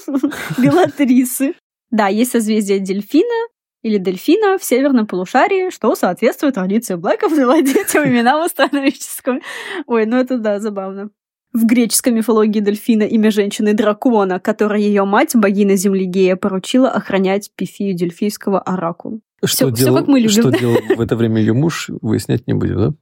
Белатрисы. 0.58 1.56
Да, 1.92 2.08
есть 2.08 2.32
созвездие 2.32 2.80
Дельфина 2.80 3.48
или 3.84 3.98
Дельфина 3.98 4.58
в 4.58 4.64
северном 4.64 5.06
полушарии, 5.06 5.70
что 5.70 5.94
соответствует 5.94 6.56
традиции 6.56 6.96
Блэков 6.96 7.36
давать 7.36 7.66
детям 7.66 8.04
имена 8.08 8.40
в 8.40 8.44
астрономическом. 8.44 9.42
Ой, 9.88 10.06
ну 10.06 10.16
это 10.16 10.38
да, 10.38 10.62
забавно. 10.62 11.10
В 11.52 11.66
греческой 11.66 12.14
мифологии 12.14 12.62
дельфина 12.62 13.04
имя 13.04 13.30
женщины 13.30 13.74
дракона, 13.74 14.40
которой 14.40 14.82
ее 14.82 15.04
мать, 15.04 15.36
богиня 15.36 15.76
Земли 15.76 16.06
Гея, 16.06 16.36
поручила 16.36 16.90
охранять 16.90 17.52
пифию 17.56 17.94
дельфийского 17.94 18.60
оракула. 18.60 19.20
Что, 19.46 19.68
всё 19.68 19.72
делал, 19.72 19.98
как 20.00 20.08
мы 20.08 20.20
любим, 20.20 20.32
что 20.42 20.50
делал 20.52 20.78
в 20.96 21.02
это 21.02 21.16
время 21.16 21.40
ее 21.42 21.54
муж, 21.54 21.90
выяснять 22.02 22.48
не 22.48 22.54
будем, 22.54 22.78
да? 22.78 22.94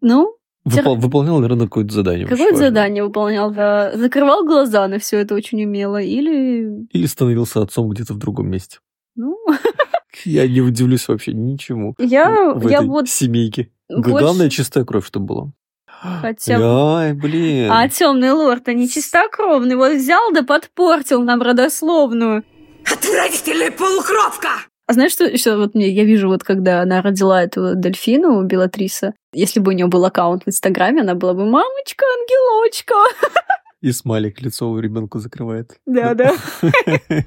Ну, 0.00 0.34
Выпол- 0.64 0.98
выполнял, 0.98 1.38
наверное, 1.38 1.66
какое-то 1.66 1.94
задание. 1.94 2.26
очень 2.26 2.36
какое 2.36 2.50
важное. 2.52 2.68
задание 2.68 3.04
выполнял? 3.04 3.50
Да, 3.50 3.96
закрывал 3.96 4.44
глаза 4.44 4.86
на 4.88 4.98
все 4.98 5.18
это 5.18 5.34
очень 5.34 5.64
умело 5.64 6.00
или... 6.00 6.86
Или 6.92 7.06
становился 7.06 7.62
отцом 7.62 7.88
где-то 7.88 8.12
в 8.14 8.18
другом 8.18 8.48
месте. 8.50 8.78
Ну, 9.16 9.38
Я 10.24 10.46
не 10.48 10.60
удивлюсь 10.60 11.06
вообще 11.08 11.32
ничему. 11.32 11.94
я, 11.98 12.52
в 12.54 12.68
я 12.68 12.78
этой 12.78 12.86
вот 12.86 13.08
семейке. 13.08 13.70
больше- 13.88 14.10
Главное, 14.10 14.50
чистая 14.50 14.84
кровь, 14.84 15.06
чтобы 15.06 15.26
была. 15.26 15.52
хотя. 16.20 16.58
Ай, 16.60 17.12
блин. 17.14 17.70
А 17.72 17.88
темный 17.88 18.32
лорд, 18.32 18.68
а 18.68 18.74
не 18.74 18.88
чистокровный, 18.88 19.76
вот 19.76 19.92
взял 19.94 20.32
да 20.32 20.42
подпортил 20.42 21.22
нам 21.22 21.40
родословную. 21.40 22.44
Отвратительная 22.84 23.70
полукровка! 23.70 24.48
А 24.88 24.94
знаешь, 24.94 25.12
что 25.12 25.26
еще 25.26 25.58
вот 25.58 25.74
мне, 25.74 25.90
я 25.90 26.04
вижу, 26.04 26.28
вот 26.28 26.42
когда 26.42 26.80
она 26.80 27.02
родила 27.02 27.42
эту 27.42 27.74
дельфину, 27.74 28.42
Белатриса, 28.44 29.12
если 29.34 29.60
бы 29.60 29.72
у 29.72 29.74
нее 29.74 29.86
был 29.86 30.02
аккаунт 30.06 30.44
в 30.44 30.48
Инстаграме, 30.48 31.02
она 31.02 31.14
была 31.14 31.34
бы 31.34 31.44
«Мамочка, 31.44 32.06
ангелочка». 32.18 32.94
И 33.82 33.92
смайлик 33.92 34.40
лицо 34.40 34.70
у 34.70 34.78
ребенка 34.78 35.18
закрывает. 35.18 35.78
Да-да. 35.84 36.32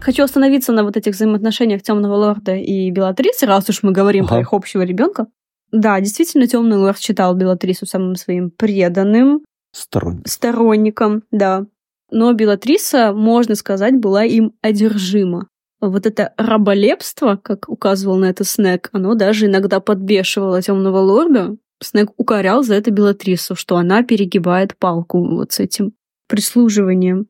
Хочу 0.00 0.22
остановиться 0.22 0.70
на 0.70 0.84
вот 0.84 0.96
этих 0.96 1.14
взаимоотношениях 1.14 1.82
Темного 1.82 2.14
Лорда 2.14 2.54
и 2.54 2.92
Белатрисы, 2.92 3.44
раз 3.44 3.68
уж 3.68 3.82
мы 3.82 3.90
говорим 3.90 4.28
про 4.28 4.36
Ага. 4.36 4.42
их 4.42 4.52
общего 4.52 4.82
ребенка. 4.82 5.26
Да, 5.72 6.00
действительно, 6.00 6.46
Темный 6.46 6.76
Лорд 6.76 7.00
считал 7.00 7.34
Белатрису 7.34 7.86
самым 7.86 8.14
своим 8.14 8.50
преданным, 8.50 9.40
Сторонник. 9.76 10.26
сторонником, 10.26 11.22
да. 11.30 11.66
Но 12.10 12.32
Белатриса, 12.32 13.12
можно 13.12 13.54
сказать, 13.54 13.94
была 13.98 14.24
им 14.24 14.54
одержима. 14.62 15.48
Вот 15.80 16.06
это 16.06 16.32
раболепство, 16.38 17.36
как 17.36 17.68
указывал 17.68 18.16
на 18.16 18.26
это 18.26 18.42
Снег, 18.44 18.88
оно 18.92 19.14
даже 19.14 19.46
иногда 19.46 19.80
подбешивало 19.80 20.62
темного 20.62 20.98
лорда. 20.98 21.56
Снег 21.82 22.12
укорял 22.16 22.62
за 22.62 22.74
это 22.74 22.90
Белатрису, 22.90 23.54
что 23.54 23.76
она 23.76 24.02
перегибает 24.02 24.78
палку 24.78 25.22
вот 25.22 25.52
с 25.52 25.60
этим 25.60 25.92
прислуживанием. 26.26 27.26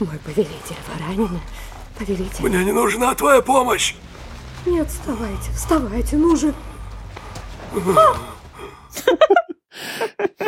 Мой 0.00 0.18
повелитель, 0.24 0.76
вы 0.88 1.06
ранены? 1.06 1.40
Повелитель. 1.96 2.44
Мне 2.44 2.64
не 2.64 2.72
нужна 2.72 3.14
твоя 3.14 3.40
помощь. 3.40 3.94
Нет, 4.66 4.88
вставайте, 4.88 5.52
вставайте, 5.52 6.16
ну 6.16 6.34
же. 6.34 6.52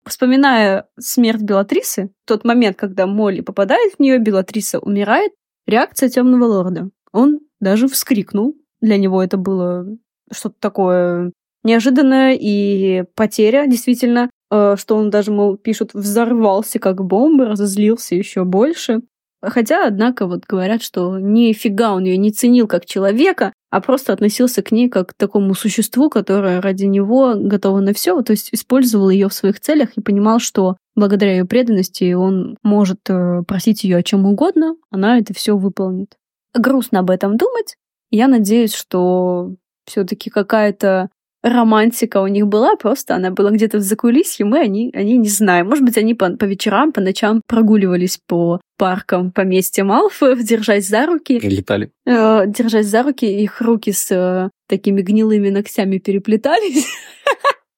Вспоминая 0.07 0.87
смерть 0.99 1.41
Белатрисы, 1.41 2.11
тот 2.25 2.45
момент, 2.45 2.77
когда 2.77 3.07
Молли 3.07 3.41
попадает 3.41 3.93
в 3.93 3.99
нее, 3.99 4.19
Белатриса 4.19 4.79
умирает, 4.79 5.31
реакция 5.65 6.09
темного 6.09 6.45
лорда. 6.45 6.89
Он 7.11 7.39
даже 7.59 7.87
вскрикнул. 7.87 8.55
Для 8.81 8.97
него 8.97 9.21
это 9.21 9.37
было 9.37 9.85
что-то 10.31 10.55
такое 10.59 11.31
неожиданное 11.63 12.37
и 12.39 13.03
потеря, 13.15 13.67
действительно, 13.67 14.29
э, 14.51 14.75
что 14.77 14.95
он 14.95 15.09
даже, 15.09 15.31
мол, 15.31 15.57
пишут, 15.57 15.93
взорвался 15.93 16.79
как 16.79 17.03
бомба, 17.03 17.45
разозлился 17.45 18.15
еще 18.15 18.43
больше. 18.45 19.01
Хотя, 19.41 19.87
однако, 19.87 20.25
вот 20.25 20.45
говорят, 20.47 20.81
что 20.81 21.19
нифига 21.19 21.93
он 21.93 22.05
ее 22.05 22.17
не 22.17 22.31
ценил 22.31 22.67
как 22.67 22.85
человека, 22.85 23.53
а 23.69 23.81
просто 23.81 24.13
относился 24.13 24.63
к 24.63 24.71
ней 24.71 24.89
как 24.89 25.09
к 25.09 25.13
такому 25.13 25.53
существу, 25.53 26.09
которое 26.09 26.61
ради 26.61 26.85
него 26.85 27.35
готово 27.35 27.79
на 27.79 27.93
все, 27.93 28.21
то 28.21 28.31
есть 28.31 28.49
использовал 28.51 29.09
ее 29.09 29.29
в 29.29 29.33
своих 29.33 29.59
целях 29.59 29.89
и 29.95 30.01
понимал, 30.01 30.39
что 30.39 30.77
благодаря 30.95 31.33
ее 31.33 31.45
преданности 31.45 32.13
он 32.13 32.57
может 32.63 32.99
э, 33.09 33.43
просить 33.47 33.83
ее 33.83 33.97
о 33.97 34.03
чем 34.03 34.25
угодно, 34.25 34.75
она 34.89 35.19
это 35.19 35.33
все 35.33 35.55
выполнит. 35.55 36.15
Грустно 36.55 36.99
об 36.99 37.11
этом 37.11 37.37
думать. 37.37 37.75
Я 38.09 38.27
надеюсь, 38.27 38.73
что 38.73 39.53
все-таки 39.85 40.29
какая-то 40.29 41.09
романтика 41.49 42.21
у 42.21 42.27
них 42.27 42.47
была, 42.47 42.75
просто 42.75 43.15
она 43.15 43.31
была 43.31 43.51
где-то 43.51 43.77
в 43.77 43.81
закулисье, 43.81 44.45
мы 44.45 44.59
они, 44.59 44.91
они 44.93 45.17
не 45.17 45.29
знаем. 45.29 45.67
Может 45.67 45.83
быть, 45.83 45.97
они 45.97 46.13
по, 46.13 46.29
по 46.31 46.45
вечерам, 46.45 46.91
по 46.91 47.01
ночам 47.01 47.41
прогуливались 47.47 48.19
по 48.25 48.61
паркам 48.77 49.31
поместья 49.31 49.83
Малфоев, 49.83 50.39
держась 50.43 50.87
за 50.87 51.05
руки, 51.05 51.39
Летали. 51.39 51.91
э, 52.05 52.43
держась 52.47 52.87
за 52.87 53.03
руки, 53.03 53.25
их 53.25 53.61
руки 53.61 53.91
с 53.91 54.11
э, 54.11 54.49
такими 54.67 55.01
гнилыми 55.01 55.49
ногтями 55.49 55.97
переплетались. 55.97 56.85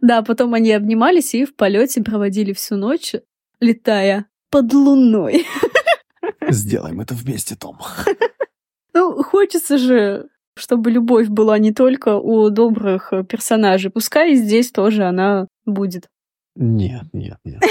Да, 0.01 0.21
потом 0.21 0.53
они 0.53 0.71
обнимались 0.71 1.35
и 1.35 1.43
в 1.43 1.53
полете 1.57 2.01
проводили 2.01 2.53
всю 2.53 2.77
ночь, 2.77 3.15
летая 3.59 4.27
под 4.49 4.71
луной. 4.73 5.45
Сделаем 6.47 7.01
это 7.01 7.13
вместе, 7.13 7.57
Том. 7.57 7.77
Ну, 8.93 9.21
хочется 9.23 9.77
же, 9.77 10.29
чтобы 10.59 10.91
любовь 10.91 11.27
была 11.27 11.57
не 11.57 11.71
только 11.73 12.17
у 12.17 12.49
добрых 12.49 13.13
э, 13.13 13.23
персонажей. 13.23 13.91
Пускай 13.91 14.33
и 14.33 14.35
здесь 14.35 14.71
тоже 14.71 15.03
она 15.03 15.47
будет. 15.65 16.07
Нет, 16.55 17.03
нет, 17.13 17.37
нет. 17.43 17.61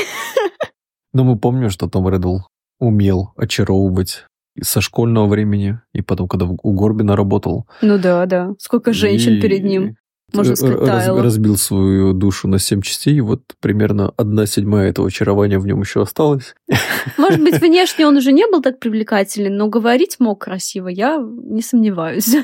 Но 1.12 1.24
мы 1.24 1.38
помним, 1.38 1.70
что 1.70 1.88
Том 1.88 2.08
Реддл 2.08 2.38
умел 2.78 3.32
очаровывать 3.36 4.24
со 4.60 4.80
школьного 4.80 5.26
времени, 5.26 5.80
и 5.92 6.02
потом, 6.02 6.28
когда 6.28 6.46
у 6.46 6.72
Горбина 6.72 7.16
работал. 7.16 7.66
Ну 7.82 7.98
да, 7.98 8.26
да. 8.26 8.54
Сколько 8.58 8.92
женщин 8.92 9.34
И 9.34 9.40
перед 9.40 9.64
ним. 9.64 9.96
Можно 10.32 10.50
р- 10.50 10.56
сказать, 10.56 10.80
раз- 10.80 11.08
разбил 11.08 11.56
свою 11.56 12.12
душу 12.12 12.48
на 12.48 12.58
семь 12.58 12.82
частей, 12.82 13.14
и 13.16 13.20
вот 13.20 13.42
примерно 13.60 14.12
одна 14.16 14.44
седьмая 14.46 14.90
этого 14.90 15.08
очарования 15.08 15.58
в 15.58 15.66
нем 15.66 15.80
еще 15.80 16.02
осталась. 16.02 16.54
Может 17.16 17.42
быть, 17.42 17.60
внешне 17.60 18.06
он 18.06 18.16
уже 18.16 18.32
не 18.32 18.46
был 18.46 18.60
так 18.60 18.78
привлекателен, 18.78 19.56
но 19.56 19.68
говорить 19.68 20.16
мог 20.18 20.42
красиво, 20.42 20.88
я 20.88 21.18
не 21.18 21.62
сомневаюсь. 21.62 22.36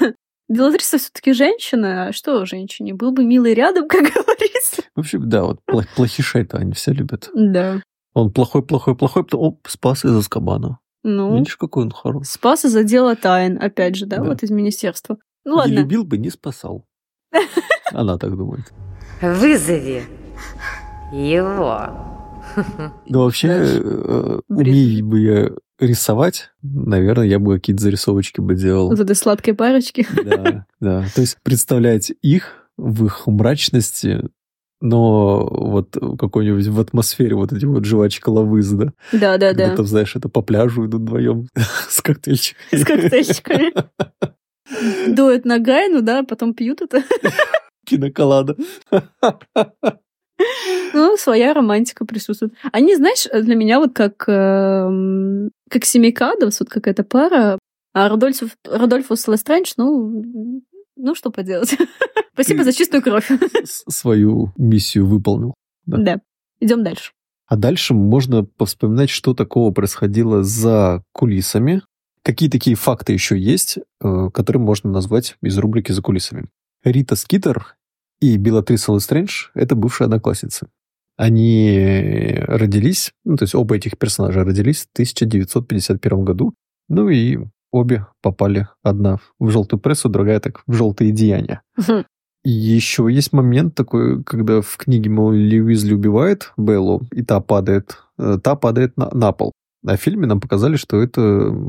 Белатриса 0.48 0.98
все-таки 0.98 1.32
женщина, 1.32 2.08
а 2.08 2.12
что 2.12 2.44
женщине? 2.44 2.94
Был 2.94 3.12
бы 3.12 3.24
милый 3.24 3.54
рядом, 3.54 3.88
как 3.88 4.02
говорится. 4.02 4.82
В 4.94 5.00
общем, 5.00 5.28
да, 5.28 5.44
вот 5.44 5.60
плохишей-то 5.96 6.58
они 6.58 6.72
все 6.72 6.92
любят. 6.92 7.30
Да. 7.34 7.80
Он 8.12 8.30
плохой, 8.32 8.62
плохой, 8.62 8.94
плохой, 8.96 9.24
потом 9.24 9.40
оп, 9.40 9.66
спас 9.68 10.04
из 10.04 10.14
Азкабана. 10.14 10.78
Ну, 11.02 11.36
Видишь, 11.36 11.56
какой 11.56 11.84
он 11.84 11.90
хороший. 11.90 12.26
спас 12.28 12.64
из 12.64 12.74
отдела 12.76 13.16
тайн, 13.16 13.58
опять 13.60 13.96
же, 13.96 14.06
да, 14.06 14.18
Да. 14.18 14.24
вот 14.24 14.42
из 14.42 14.50
министерства. 14.50 15.18
Ну 15.44 15.52
Не 15.52 15.58
ладно. 15.58 15.72
любил 15.80 16.04
бы, 16.04 16.16
не 16.16 16.30
спасал. 16.30 16.86
Она 17.92 18.16
так 18.16 18.36
думает. 18.36 18.72
Вызови 19.20 20.04
его. 21.12 22.13
Ну, 23.06 23.24
вообще, 23.24 23.48
э, 23.48 24.40
умей 24.48 25.02
бы 25.02 25.20
я 25.20 25.50
рисовать, 25.78 26.50
наверное, 26.62 27.26
я 27.26 27.38
бы 27.38 27.54
какие-то 27.54 27.82
зарисовочки 27.82 28.40
бы 28.40 28.54
делал. 28.54 28.90
Вот 28.90 29.00
этой 29.00 29.16
сладкой 29.16 29.54
парочки. 29.54 30.06
Да, 30.24 30.66
да. 30.80 31.04
То 31.14 31.20
есть 31.20 31.38
представлять 31.42 32.12
их 32.22 32.70
в 32.76 33.06
их 33.06 33.26
мрачности, 33.26 34.28
но 34.80 35.46
вот 35.46 35.96
какой-нибудь 36.18 36.66
в 36.66 36.80
атмосфере 36.80 37.34
вот 37.34 37.52
эти 37.52 37.64
вот 37.64 37.84
жвачка 37.84 38.28
лавыз, 38.28 38.70
да? 38.70 38.92
Да, 39.12 39.38
да, 39.38 39.48
Когда 39.50 39.68
да. 39.68 39.76
там, 39.76 39.86
знаешь, 39.86 40.14
это 40.14 40.28
по 40.28 40.42
пляжу 40.42 40.86
идут 40.86 41.02
вдвоем 41.02 41.48
с 41.88 42.00
коктейльчиками. 42.00 42.82
С 42.82 42.84
коктейльчиками. 42.84 43.72
Дуют 45.14 45.44
на 45.44 45.58
гайну, 45.58 46.02
да, 46.02 46.22
потом 46.22 46.54
пьют 46.54 46.82
это. 46.82 47.02
Киноколада. 47.86 48.56
Ну, 50.92 51.16
своя 51.16 51.54
романтика 51.54 52.04
присутствует. 52.04 52.54
Они, 52.72 52.96
знаешь, 52.96 53.26
для 53.32 53.54
меня 53.54 53.78
вот 53.80 53.94
как, 53.94 54.24
эм, 54.28 55.50
как 55.68 55.84
семейка 55.84 56.32
Адамс, 56.32 56.60
вот 56.60 56.68
какая-то 56.68 57.04
пара, 57.04 57.58
а 57.92 58.08
Рудольфус, 58.08 58.50
Рудольфус 58.64 59.28
Лестрэндж, 59.28 59.72
ну, 59.76 60.62
ну, 60.96 61.14
что 61.14 61.30
поделать. 61.30 61.76
Спасибо 62.34 62.64
за 62.64 62.72
чистую 62.72 63.02
кровь. 63.02 63.30
Свою 63.64 64.52
миссию 64.56 65.06
выполнил. 65.06 65.54
Да. 65.86 65.98
Да. 65.98 66.20
Идем 66.60 66.82
дальше. 66.82 67.12
А 67.46 67.56
дальше 67.56 67.94
можно 67.94 68.44
повспоминать, 68.44 69.10
что 69.10 69.34
такого 69.34 69.70
происходило 69.72 70.42
за 70.42 71.02
кулисами. 71.12 71.82
Какие 72.22 72.48
такие 72.48 72.74
факты 72.74 73.12
еще 73.12 73.38
есть, 73.38 73.78
э, 74.02 74.30
которые 74.32 74.62
можно 74.62 74.90
назвать 74.90 75.36
из 75.42 75.58
рубрики 75.58 75.92
«За 75.92 76.00
кулисами». 76.00 76.48
Рита 76.82 77.16
Скитер 77.16 77.76
и 78.20 78.36
Белатриса 78.36 78.92
Лестрэндж— 78.92 79.48
это 79.54 79.74
бывшие 79.74 80.06
одноклассницы. 80.06 80.68
Они 81.16 82.34
родились, 82.48 83.12
ну, 83.24 83.36
то 83.36 83.44
есть 83.44 83.54
оба 83.54 83.76
этих 83.76 83.98
персонажа 83.98 84.44
родились 84.44 84.82
в 84.82 84.88
1951 84.94 86.24
году, 86.24 86.54
ну 86.88 87.08
и 87.08 87.38
обе 87.70 88.06
попали, 88.20 88.68
одна 88.82 89.18
в 89.38 89.50
желтую 89.50 89.80
прессу, 89.80 90.08
другая 90.08 90.40
так 90.40 90.62
в 90.66 90.72
желтые 90.72 91.12
деяния. 91.12 91.62
И 92.44 92.50
еще 92.50 93.08
есть 93.10 93.32
момент 93.32 93.74
такой, 93.74 94.22
когда 94.22 94.60
в 94.60 94.76
книге, 94.76 95.08
мол, 95.08 95.32
Ли 95.32 95.62
Уизли 95.62 95.94
убивает 95.94 96.52
Беллу, 96.58 97.02
и 97.10 97.22
та 97.22 97.40
падает, 97.40 97.96
э, 98.18 98.38
та 98.42 98.54
падает 98.54 98.98
на, 98.98 99.08
на 99.14 99.32
пол. 99.32 99.52
А 99.86 99.96
в 99.96 100.00
фильме 100.00 100.26
нам 100.26 100.40
показали, 100.40 100.76
что 100.76 101.02
это 101.02 101.20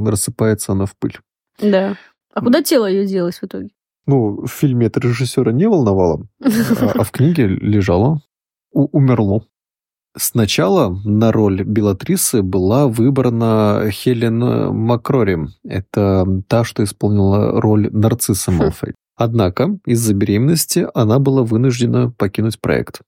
рассыпается 0.05 0.73
она 0.73 0.85
в 0.85 0.95
пыль. 0.97 1.17
Да. 1.61 1.97
А 2.33 2.41
куда 2.41 2.61
тело 2.61 2.87
ее 2.87 3.05
делось 3.05 3.39
в 3.39 3.45
итоге? 3.45 3.69
Ну, 4.07 4.45
в 4.45 4.47
фильме 4.47 4.87
это 4.87 4.99
режиссера 4.99 5.51
не 5.51 5.67
волновало, 5.67 6.27
а, 6.41 6.91
а 6.95 7.03
в 7.03 7.11
книге 7.11 7.47
лежало, 7.47 8.21
умерло. 8.71 9.45
Сначала 10.17 10.97
на 11.03 11.31
роль 11.31 11.63
Белатрисы 11.63 12.41
была 12.41 12.87
выбрана 12.87 13.89
Хелен 13.91 14.73
Макрори. 14.73 15.47
Это 15.65 16.25
та, 16.47 16.63
что 16.63 16.83
исполнила 16.83 17.59
роль 17.59 17.89
нарцисса 17.91 18.51
Малфой. 18.51 18.93
Однако 19.17 19.77
из-за 19.85 20.13
беременности 20.13 20.87
она 20.93 21.19
была 21.19 21.43
вынуждена 21.43 22.11
покинуть 22.11 22.61
проект. 22.61 23.01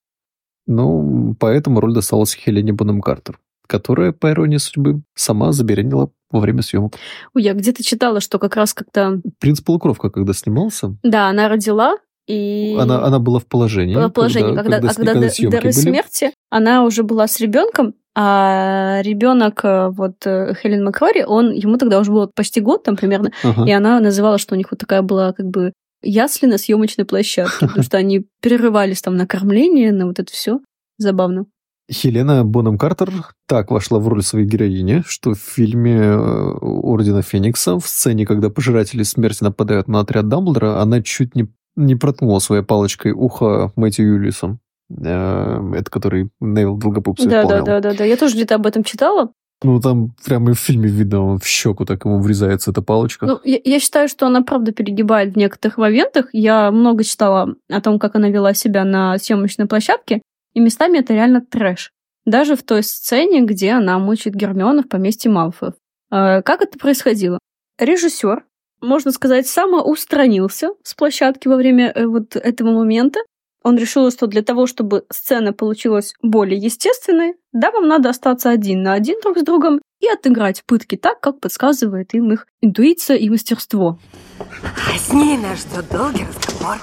Ну, 0.66 1.36
поэтому 1.40 1.80
роль 1.80 1.94
досталась 1.94 2.34
Хелене 2.34 2.74
Бонем 2.74 3.02
Картер, 3.02 3.40
которая, 3.67 4.12
по 4.12 4.32
иронии 4.32 4.58
судьбы, 4.58 5.01
сама 5.15 5.51
забеременела 5.51 6.10
во 6.32 6.39
время 6.39 6.62
съемок. 6.62 6.95
Ой, 7.36 7.43
я 7.43 7.53
где-то 7.53 7.84
читала, 7.84 8.19
что 8.19 8.39
как 8.39 8.56
раз 8.56 8.73
как-то... 8.73 9.21
«Принц 9.39 9.62
полукровка», 9.62 10.10
когда 10.10 10.34
снимался, 10.34 10.97
Да, 11.03 11.27
она 11.30 11.47
родила, 11.47 11.97
и... 12.27 12.75
она, 12.80 13.03
она 13.06 13.19
была 13.19 13.39
в 13.39 13.45
положении. 13.45 13.95
была 13.95 14.10
в 14.10 14.13
положении, 14.13 14.53
когда, 14.56 14.77
а 14.77 14.82
когда, 14.82 15.13
до, 15.13 15.30
съемки 15.30 15.56
до 15.56 15.62
были. 15.62 15.71
смерти 15.71 16.32
она 16.49 16.84
уже 16.84 17.03
была 17.03 17.27
с 17.27 17.39
ребенком, 17.39 17.93
а 18.15 19.01
ребенок 19.03 19.63
э, 19.63 19.89
вот 19.89 20.25
э, 20.25 20.53
Хелен 20.62 20.84
Макрори, 20.84 21.23
он 21.23 21.51
ему 21.51 21.77
тогда 21.77 21.99
уже 21.99 22.12
был 22.12 22.30
почти 22.34 22.60
год 22.62 22.84
там 22.84 22.97
примерно, 22.97 23.32
Ага. 23.43 23.65
и 23.65 23.71
она 23.71 23.99
называла, 23.99 24.38
что 24.39 24.56
у 24.56 24.58
них 24.58 24.71
вот 24.71 24.80
такая 24.80 25.03
была 25.03 25.34
как 25.34 25.45
бы 25.45 25.71
ясли 26.01 26.47
на 26.47 26.58
съемочной 26.58 27.06
площадке, 27.06 27.58
потому 27.67 27.84
что 27.84 27.97
они 27.97 28.25
перерывались 28.41 29.01
там 29.01 29.15
на 29.15 29.27
кормление, 29.27 29.91
на 29.93 30.08
вот 30.08 30.19
это 30.19 30.32
все. 30.32 30.60
Забавно. 30.97 31.45
Хелена 31.91 32.43
Бонем 32.43 32.78
Картер 32.78 33.12
так 33.47 33.71
вошла 33.71 34.00
в 34.00 34.08
роль 34.08 34.21
своей 34.21 34.45
героини, 34.45 35.04
что 35.06 35.34
в 35.34 35.39
фильме 35.39 35.95
э, 35.95 36.17
Ордена 36.62 37.21
Феникса, 37.21 37.80
в 37.80 37.88
сцене, 37.88 38.26
когда 38.26 38.50
пожиратели 38.50 39.04
смерти 39.04 39.43
нападают 39.43 39.88
на 39.88 40.02
отряд 40.02 40.28
Дамблдора, 40.28 40.82
она 40.82 41.02
чуть 41.02 41.36
не, 41.36 41.47
не 41.76 41.95
проткнула 41.95 42.39
своей 42.39 42.63
палочкой 42.63 43.13
ухо 43.13 43.71
Мэтью 43.76 44.08
Юлисом. 44.08 44.60
Это 44.89 45.86
который 45.89 46.30
Невил 46.39 46.78
Долгопупс 46.78 47.23
Да, 47.23 47.43
да, 47.45 47.62
да, 47.62 47.80
да, 47.80 47.93
да. 47.93 48.04
Я 48.06 48.15
тоже 48.15 48.36
где-то 48.36 48.56
об 48.56 48.65
этом 48.65 48.84
читала. 48.84 49.32
Ну, 49.63 49.82
там 49.82 50.13
прямо 50.23 50.52
и 50.52 50.54
в 50.54 50.60
фильме 50.60 50.88
видно, 50.88 51.26
он 51.26 51.39
в 51.39 51.45
щеку 51.47 51.84
так 51.84 52.06
ему 52.06 52.19
врезается 52.21 52.71
эта 52.71 52.82
палочка. 52.82 53.26
Ну, 53.26 53.39
я, 53.43 53.60
я 53.63 53.80
считаю, 53.80 54.08
что 54.08 54.28
она 54.28 54.43
правда 54.43 54.71
перегибает 54.71 55.34
в 55.34 55.38
некоторых 55.38 55.78
моментах. 55.78 56.30
Я 56.32 56.71
много 56.71 57.04
читала 57.04 57.56
о 57.69 57.82
том, 57.82 57.97
как 57.97 58.15
она 58.15 58.30
вела 58.30 58.54
себя 58.54 58.86
на 58.86 59.17
съемочной 59.17 59.65
площадке, 59.65 60.21
и 60.58 60.60
местами 60.60 60.98
это 60.98 61.13
реально 61.13 61.41
трэш. 61.41 61.91
Даже 62.26 62.56
в 62.56 62.63
той 62.63 62.82
сцене, 62.82 63.41
где 63.41 63.74
она 63.74 64.00
мучает 64.00 64.36
Гермиона 64.36 64.82
в 64.82 64.89
поместье 64.89 65.30
Малфоев. 65.30 65.76
Э, 66.12 66.41
Как 66.41 66.63
это 66.63 66.80
происходило? 66.80 67.38
Режиссер, 67.78 68.43
можно 68.82 69.12
сказать, 69.12 69.48
самоустранился 69.48 70.70
с 70.82 70.96
площадки 70.96 71.48
во 71.48 71.58
время 71.58 71.91
э, 71.93 72.08
вот 72.08 72.36
этого 72.36 72.72
момента. 72.72 73.20
Он 73.63 73.78
решил, 73.78 74.10
что 74.10 74.26
для 74.26 74.41
того, 74.41 74.65
чтобы 74.65 75.06
сцена 75.12 75.54
получилась 75.54 76.15
более 76.24 76.58
естественной, 76.58 77.36
да, 77.52 77.70
вам 77.70 77.88
надо 77.88 78.10
остаться 78.10 78.50
один 78.50 78.82
на 78.82 78.93
один 78.93 79.20
друг 79.22 79.38
с 79.38 79.43
другом 79.43 79.80
и 80.00 80.08
отыграть 80.08 80.63
пытки 80.65 80.96
так, 80.96 81.20
как 81.20 81.39
подсказывает 81.39 82.15
им 82.15 82.32
их 82.32 82.48
интуиция 82.62 83.17
и 83.17 83.30
мастерство. 83.30 84.00
А 84.39 84.98
с 84.98 85.13
ней 85.13 85.38
нас 85.38 85.60
ждет 85.60 85.86
долгий 85.91 86.26
разговор, 86.26 86.78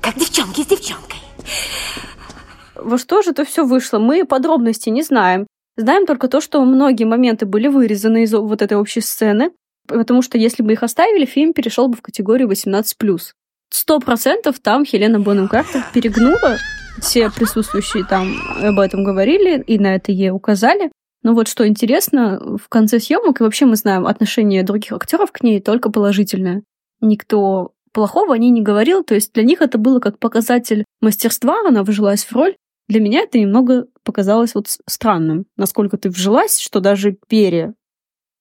как 0.00 0.16
девчонки 0.16 0.62
с 0.62 0.66
девчонкой. 0.66 1.20
Во 2.78 2.98
что 2.98 3.22
же 3.22 3.30
это 3.30 3.44
все 3.44 3.64
вышло? 3.64 3.98
Мы 3.98 4.24
подробностей 4.24 4.92
не 4.92 5.02
знаем. 5.02 5.46
Знаем 5.76 6.06
только 6.06 6.28
то, 6.28 6.40
что 6.40 6.64
многие 6.64 7.04
моменты 7.04 7.46
были 7.46 7.68
вырезаны 7.68 8.22
из 8.22 8.32
вот 8.32 8.62
этой 8.62 8.78
общей 8.78 9.00
сцены, 9.00 9.50
потому 9.86 10.22
что 10.22 10.38
если 10.38 10.62
бы 10.62 10.72
их 10.72 10.82
оставили, 10.82 11.26
фильм 11.26 11.52
перешел 11.52 11.88
бы 11.88 11.96
в 11.96 12.02
категорию 12.02 12.48
18+. 12.48 12.84
Сто 13.70 14.00
процентов 14.00 14.58
там 14.60 14.84
Хелена 14.84 15.20
Бонем 15.20 15.48
Картер 15.48 15.82
перегнула. 15.92 16.56
Все 17.00 17.30
присутствующие 17.30 18.04
там 18.04 18.32
об 18.62 18.78
этом 18.78 19.04
говорили 19.04 19.60
и 19.60 19.78
на 19.78 19.96
это 19.96 20.12
ей 20.12 20.30
указали. 20.30 20.90
Но 21.22 21.34
вот 21.34 21.48
что 21.48 21.66
интересно, 21.66 22.40
в 22.56 22.68
конце 22.68 23.00
съемок, 23.00 23.40
и 23.40 23.44
вообще 23.44 23.66
мы 23.66 23.76
знаем 23.76 24.06
отношение 24.06 24.62
других 24.62 24.92
актеров 24.92 25.32
к 25.32 25.42
ней 25.42 25.60
только 25.60 25.90
положительное. 25.90 26.62
Никто 27.00 27.72
плохого 27.92 28.34
о 28.34 28.38
ней 28.38 28.50
не 28.50 28.62
говорил, 28.62 29.02
то 29.02 29.14
есть 29.14 29.32
для 29.32 29.42
них 29.42 29.60
это 29.60 29.76
было 29.76 30.00
как 30.00 30.18
показатель 30.18 30.84
мастерства, 31.00 31.56
она 31.66 31.82
вжилась 31.82 32.24
в 32.24 32.32
роль. 32.32 32.56
Для 32.88 33.00
меня 33.00 33.20
это 33.20 33.38
немного 33.38 33.86
показалось 34.04 34.54
вот 34.54 34.68
странным, 34.88 35.46
насколько 35.56 35.96
ты 35.96 36.08
вжилась, 36.08 36.58
что 36.58 36.80
даже 36.80 37.16
перья. 37.28 37.74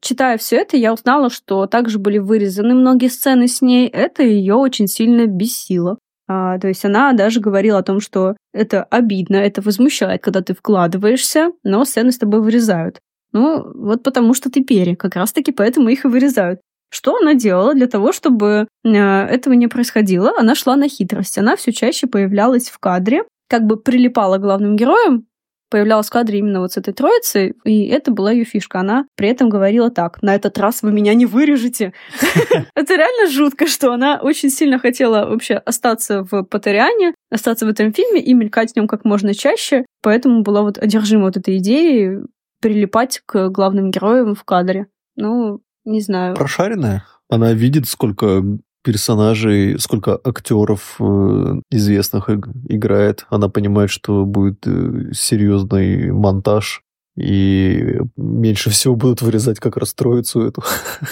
Читая 0.02 0.38
все 0.38 0.58
это, 0.58 0.78
я 0.78 0.94
узнала, 0.94 1.30
что 1.30 1.66
также 1.66 1.98
были 1.98 2.20
вырезаны 2.20 2.76
многие 2.76 3.08
сцены 3.08 3.48
с 3.48 3.62
ней. 3.62 3.88
Это 3.88 4.22
ее 4.22 4.54
очень 4.54 4.88
сильно 4.88 5.26
бесило. 5.26 5.98
А, 6.28 6.60
то 6.60 6.68
есть 6.68 6.86
она 6.86 7.14
даже 7.14 7.40
говорила 7.40 7.80
о 7.80 7.84
том, 7.84 8.00
что 8.00 8.36
это 8.54 8.84
обидно, 8.84 9.38
это 9.38 9.62
возмущает, 9.62 10.22
когда 10.22 10.42
ты 10.42 10.54
вкладываешься, 10.54 11.52
но 11.64 11.86
сцены 11.86 12.12
с 12.12 12.18
тобой 12.18 12.42
вырезают. 12.42 13.00
Ну, 13.32 13.66
вот 13.74 14.04
потому 14.04 14.34
что 14.34 14.50
ты 14.50 14.64
перья, 14.64 14.96
как 14.96 15.16
раз-таки 15.16 15.52
поэтому 15.52 15.90
их 15.90 16.06
и 16.06 16.08
вырезают. 16.08 16.62
Что 16.90 17.18
она 17.18 17.34
делала 17.34 17.74
для 17.74 17.88
того, 17.88 18.12
чтобы 18.12 18.68
э, 18.84 18.90
этого 18.90 19.54
не 19.54 19.68
происходило? 19.68 20.34
Она 20.38 20.56
шла 20.56 20.76
на 20.76 20.88
хитрость. 20.88 21.38
Она 21.38 21.56
все 21.56 21.74
чаще 21.74 22.08
появлялась 22.08 22.70
в 22.70 22.80
кадре, 22.80 23.24
как 23.48 23.66
бы 23.66 23.78
прилипала 23.78 24.38
к 24.38 24.42
главным 24.42 24.76
героям, 24.76 25.28
появлялась 25.70 26.08
в 26.08 26.12
кадре 26.12 26.40
именно 26.40 26.60
вот 26.60 26.72
с 26.74 26.78
этой 26.78 26.94
троицей, 26.94 27.54
и 27.66 27.88
это 27.88 28.12
была 28.12 28.32
ее 28.32 28.46
фишка. 28.46 28.80
Она 28.80 29.06
при 29.16 29.30
этом 29.30 29.50
говорила 29.50 29.90
так, 29.90 30.22
на 30.22 30.36
этот 30.36 30.58
раз 30.58 30.82
вы 30.84 30.92
меня 30.92 31.14
не 31.14 31.26
вырежете. 31.26 31.94
Это 32.76 32.96
реально 32.96 33.30
жутко, 33.32 33.68
что 33.68 33.92
она 33.92 34.20
очень 34.22 34.50
сильно 34.50 34.80
хотела 34.80 35.26
вообще 35.26 35.56
остаться 35.56 36.24
в 36.24 36.44
Патериане, 36.44 37.14
остаться 37.30 37.66
в 37.66 37.70
этом 37.70 37.92
фильме 37.94 38.22
и 38.22 38.34
мелькать 38.34 38.74
в 38.74 38.76
нем 38.76 38.88
как 38.88 39.06
можно 39.06 39.34
чаще, 39.34 39.86
поэтому 40.02 40.44
была 40.44 40.62
вот 40.62 40.78
одержима 40.78 41.26
вот 41.26 41.38
этой 41.38 41.58
идеей 41.58 42.20
прилипать 42.62 43.22
к 43.26 43.50
главным 43.50 43.92
героям 43.92 44.34
в 44.36 44.44
кадре. 44.44 44.88
Ну, 45.16 45.62
не 45.84 46.02
знаю. 46.02 46.36
Прошаренная. 46.36 47.06
Она 47.30 47.54
видит, 47.54 47.88
сколько 47.88 48.44
персонажей, 48.86 49.80
сколько 49.80 50.20
актеров 50.24 50.96
э, 51.00 51.62
известных 51.72 52.30
иг- 52.30 52.48
играет. 52.70 53.26
Она 53.30 53.50
понимает, 53.50 53.90
что 53.90 54.26
будет 54.26 54.68
э, 54.68 55.12
серьезный 55.12 56.12
монтаж, 56.12 56.84
и 57.18 57.98
меньше 58.16 58.70
всего 58.70 58.96
будут 58.96 59.22
вырезать 59.22 59.60
как 59.60 59.78
раз 59.78 59.94
эту. 59.94 60.64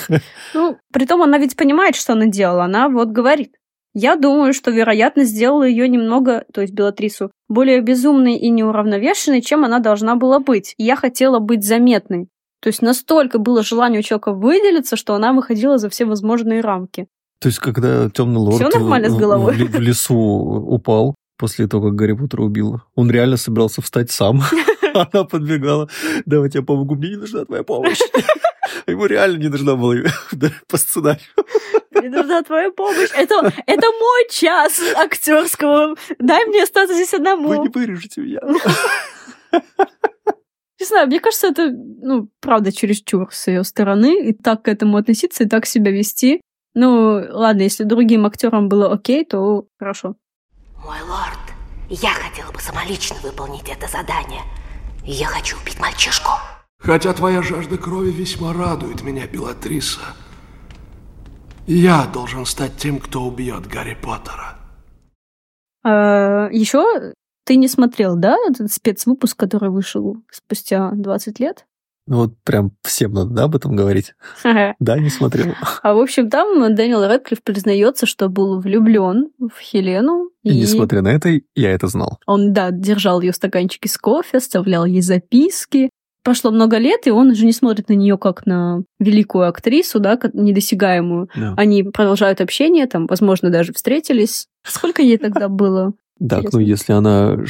Ну, 0.53 0.77
притом 0.91 1.23
она 1.23 1.37
ведь 1.39 1.55
понимает, 1.55 1.95
что 1.95 2.13
она 2.13 2.27
делала. 2.27 2.65
Она 2.65 2.89
вот 2.89 3.09
говорит. 3.09 3.55
Я 3.95 4.15
думаю, 4.15 4.53
что, 4.53 4.71
вероятно, 4.71 5.23
сделала 5.23 5.63
ее 5.63 5.87
немного, 5.87 6.45
то 6.51 6.61
есть 6.61 6.73
Белатрису, 6.73 7.31
более 7.47 7.79
безумной 7.79 8.37
и 8.37 8.49
неуравновешенной, 8.49 9.41
чем 9.41 9.65
она 9.65 9.79
должна 9.79 10.15
была 10.15 10.39
быть. 10.39 10.73
И 10.77 10.83
я 10.83 10.95
хотела 10.95 11.37
быть 11.37 11.63
заметной. 11.63 12.27
То 12.59 12.69
есть 12.69 12.81
настолько 12.81 13.37
было 13.37 13.61
желание 13.61 13.99
у 13.99 14.03
человека 14.03 14.33
выделиться, 14.33 14.95
что 14.95 15.13
она 15.13 15.31
выходила 15.31 15.77
за 15.77 15.89
все 15.89 16.05
возможные 16.05 16.61
рамки. 16.61 17.07
То 17.39 17.47
есть, 17.49 17.59
когда 17.59 18.09
темный 18.09 18.37
лорд 18.39 18.73
нормально 18.73 19.09
с 19.09 19.13
в- 19.13 19.19
головой? 19.19 19.53
В, 19.55 19.71
в 19.71 19.79
лесу 19.79 20.15
упал 20.15 21.15
после 21.37 21.67
того, 21.67 21.87
как 21.89 21.95
Гарри 21.95 22.13
Поттера 22.13 22.41
убил, 22.43 22.81
он 22.95 23.11
реально 23.11 23.37
собирался 23.37 23.81
встать 23.81 24.11
сам. 24.11 24.41
Она 24.93 25.23
подбегала. 25.25 25.89
Давай 26.25 26.49
я 26.53 26.61
помогу, 26.61 26.95
мне 26.95 27.09
не 27.09 27.15
нужна 27.17 27.45
твоя 27.45 27.63
помощь. 27.63 27.99
Ему 28.87 29.05
реально 29.05 29.37
не 29.37 29.49
нужна 29.49 29.75
была 29.75 29.95
по 30.67 30.77
сценарию. 30.77 31.21
Мне 31.91 32.09
нужна 32.09 32.43
твоя 32.43 32.69
помощь. 32.71 33.09
Это, 33.15 33.51
это 33.65 33.87
мой 33.87 34.27
час 34.29 34.79
актерского. 34.95 35.95
Дай 36.19 36.45
мне 36.45 36.63
остаться 36.63 36.93
здесь 36.95 37.11
Вы 37.11 37.19
не 37.19 37.29
одному. 37.29 37.71
вырежете 37.73 38.21
меня. 38.21 38.39
Не 40.79 40.85
знаю, 40.85 41.07
мне 41.07 41.19
кажется, 41.19 41.47
это, 41.47 41.69
ну, 41.71 42.29
правда, 42.41 42.71
чересчур 42.71 43.27
с 43.31 43.47
ее 43.47 43.63
стороны. 43.63 44.27
И 44.29 44.33
так 44.33 44.63
к 44.63 44.67
этому 44.67 44.97
относиться, 44.97 45.43
и 45.43 45.47
так 45.47 45.65
себя 45.65 45.91
вести. 45.91 46.41
Ну, 46.75 47.23
ладно, 47.29 47.61
если 47.61 47.83
другим 47.83 48.25
актерам 48.25 48.67
было 48.67 48.91
окей, 48.91 49.25
то 49.25 49.67
хорошо. 49.77 50.15
Мой 50.83 50.99
лорд, 51.01 51.39
я 51.89 52.09
хотела 52.09 52.51
бы 52.51 52.59
самолично 52.59 53.15
выполнить 53.21 53.69
это 53.69 53.87
задание. 53.87 54.41
Я 55.05 55.27
хочу 55.27 55.57
убить 55.61 55.79
мальчишку. 55.79 56.31
Хотя 56.79 57.13
твоя 57.13 57.41
жажда 57.41 57.77
крови 57.77 58.11
весьма 58.11 58.53
радует 58.53 59.03
меня, 59.03 59.27
Белатриса. 59.27 60.01
Я 61.67 62.05
должен 62.07 62.45
стать 62.45 62.75
тем, 62.77 62.99
кто 62.99 63.23
убьет 63.23 63.67
Гарри 63.67 63.97
Поттера. 64.01 64.57
еще 66.51 66.83
А, 66.83 67.13
ты 67.45 67.55
не 67.55 67.67
смотрел, 67.67 68.15
да, 68.15 68.35
этот 68.49 68.71
спецвыпуск, 68.71 69.37
который 69.37 69.69
вышел 69.69 70.17
спустя 70.29 70.91
20 70.91 71.39
лет? 71.39 71.65
Ну 72.05 72.17
вот 72.17 72.33
прям 72.43 72.71
всем 72.83 73.13
надо, 73.13 73.29
да, 73.29 73.43
об 73.43 73.55
этом 73.55 73.75
говорить? 73.75 74.13
Да, 74.43 74.99
не 74.99 75.09
смотрел. 75.09 75.53
А 75.81 75.93
в 75.93 75.99
общем, 75.99 76.29
там 76.29 76.75
Дэниел 76.75 77.07
Рэдклифф 77.07 77.41
признается, 77.43 78.05
что 78.05 78.27
был 78.27 78.59
влюблен 78.59 79.29
в 79.39 79.59
Хелену. 79.59 80.29
И 80.43 80.59
несмотря 80.59 81.01
на 81.01 81.09
это, 81.09 81.29
я 81.55 81.71
это 81.71 81.87
знал. 81.87 82.19
Он, 82.25 82.51
да, 82.51 82.71
держал 82.71 83.21
ее 83.21 83.31
стаканчики 83.31 83.87
с 83.87 83.97
кофе, 83.97 84.37
оставлял 84.37 84.85
ей 84.85 85.01
записки. 85.01 85.89
Прошло 86.23 86.51
много 86.51 86.77
лет, 86.77 87.05
и 87.05 87.11
он 87.11 87.31
уже 87.31 87.45
не 87.45 87.51
смотрит 87.51 87.89
на 87.89 87.93
нее 87.93 88.17
как 88.17 88.45
на 88.45 88.83
великую 88.99 89.47
актрису, 89.47 89.99
да, 89.99 90.15
как 90.15 90.33
недосягаемую. 90.33 91.29
Да. 91.35 91.53
Они 91.57 91.83
продолжают 91.83 92.39
общение, 92.39 92.87
там, 92.87 93.07
возможно, 93.07 93.49
даже 93.49 93.73
встретились. 93.73 94.47
Сколько 94.65 95.01
ей 95.01 95.17
тогда 95.17 95.49
было? 95.49 95.93
Так, 96.19 96.39
Интересно. 96.39 96.59
ну 96.59 96.65
если 96.65 96.93
она 96.93 97.45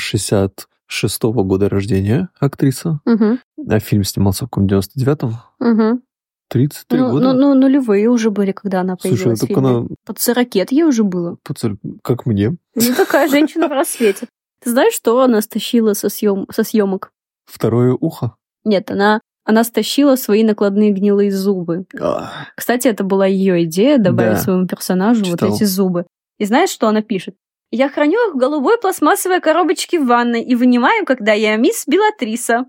66-го 0.92 1.44
года 1.44 1.70
рождения, 1.70 2.30
актриса, 2.40 3.00
Угу, 3.06 3.38
а 3.70 3.80
фильм 3.80 4.04
снимался 4.04 4.46
в 4.46 4.50
каком 4.50 4.68
99-м? 4.68 5.34
угу. 5.60 6.02
33 6.50 7.00
Ну, 7.00 7.12
года? 7.12 7.34
ну, 7.34 7.34
ну, 7.34 7.54
нулевые 7.56 8.10
уже 8.10 8.30
были, 8.30 8.52
когда 8.52 8.82
она 8.82 8.96
Слушай, 9.00 9.16
появилась 9.18 9.42
ну 9.42 9.46
в 9.46 9.48
фильме. 9.48 9.68
она 9.70 9.88
Под 10.06 10.20
40 10.20 10.72
ей 10.72 10.84
уже 10.84 11.04
было. 11.04 11.38
поцель- 11.44 11.78
как 12.04 12.26
мне. 12.28 12.58
Ну, 12.76 12.96
такая 12.96 13.28
женщина 13.28 13.68
в 13.68 13.72
рассвете. 13.72 14.28
Ты 14.64 14.70
знаешь, 14.70 14.94
что 14.94 15.22
она 15.22 15.42
стащила 15.42 15.94
со, 15.94 16.10
съем... 16.10 16.46
со 16.52 16.64
съемок? 16.64 17.12
Второе 17.46 17.98
ухо. 18.00 18.36
Нет, 18.66 18.92
она, 18.92 19.20
она 19.46 19.64
стащила 19.64 20.16
свои 20.16 20.44
накладные 20.44 20.92
гнилые 20.92 21.32
зубы. 21.32 21.86
А, 22.00 22.32
Кстати, 22.56 22.88
это 22.88 23.04
была 23.04 23.26
ее 23.26 23.64
идея 23.64 23.98
добавить 23.98 24.36
Да. 24.38 24.40
своему 24.42 24.68
персонажу 24.68 25.24
Читал. 25.26 25.50
вот 25.50 25.56
эти 25.58 25.64
зубы. 25.66 26.06
И 26.38 26.46
знаешь, 26.46 26.70
что 26.70 26.88
она 26.88 27.02
пишет? 27.02 27.36
Я 27.76 27.89
храню 27.89 28.30
их 28.30 28.36
в 28.36 28.38
голубой 28.38 28.78
пластмассовой 28.78 29.41
коробочке 29.41 29.99
в 29.99 30.05
ванной 30.05 30.43
и 30.43 30.53
вынимаю, 30.53 31.07
когда 31.07 31.34
я 31.34 31.55
мисс 31.55 31.86
Белатриса. 31.88 32.65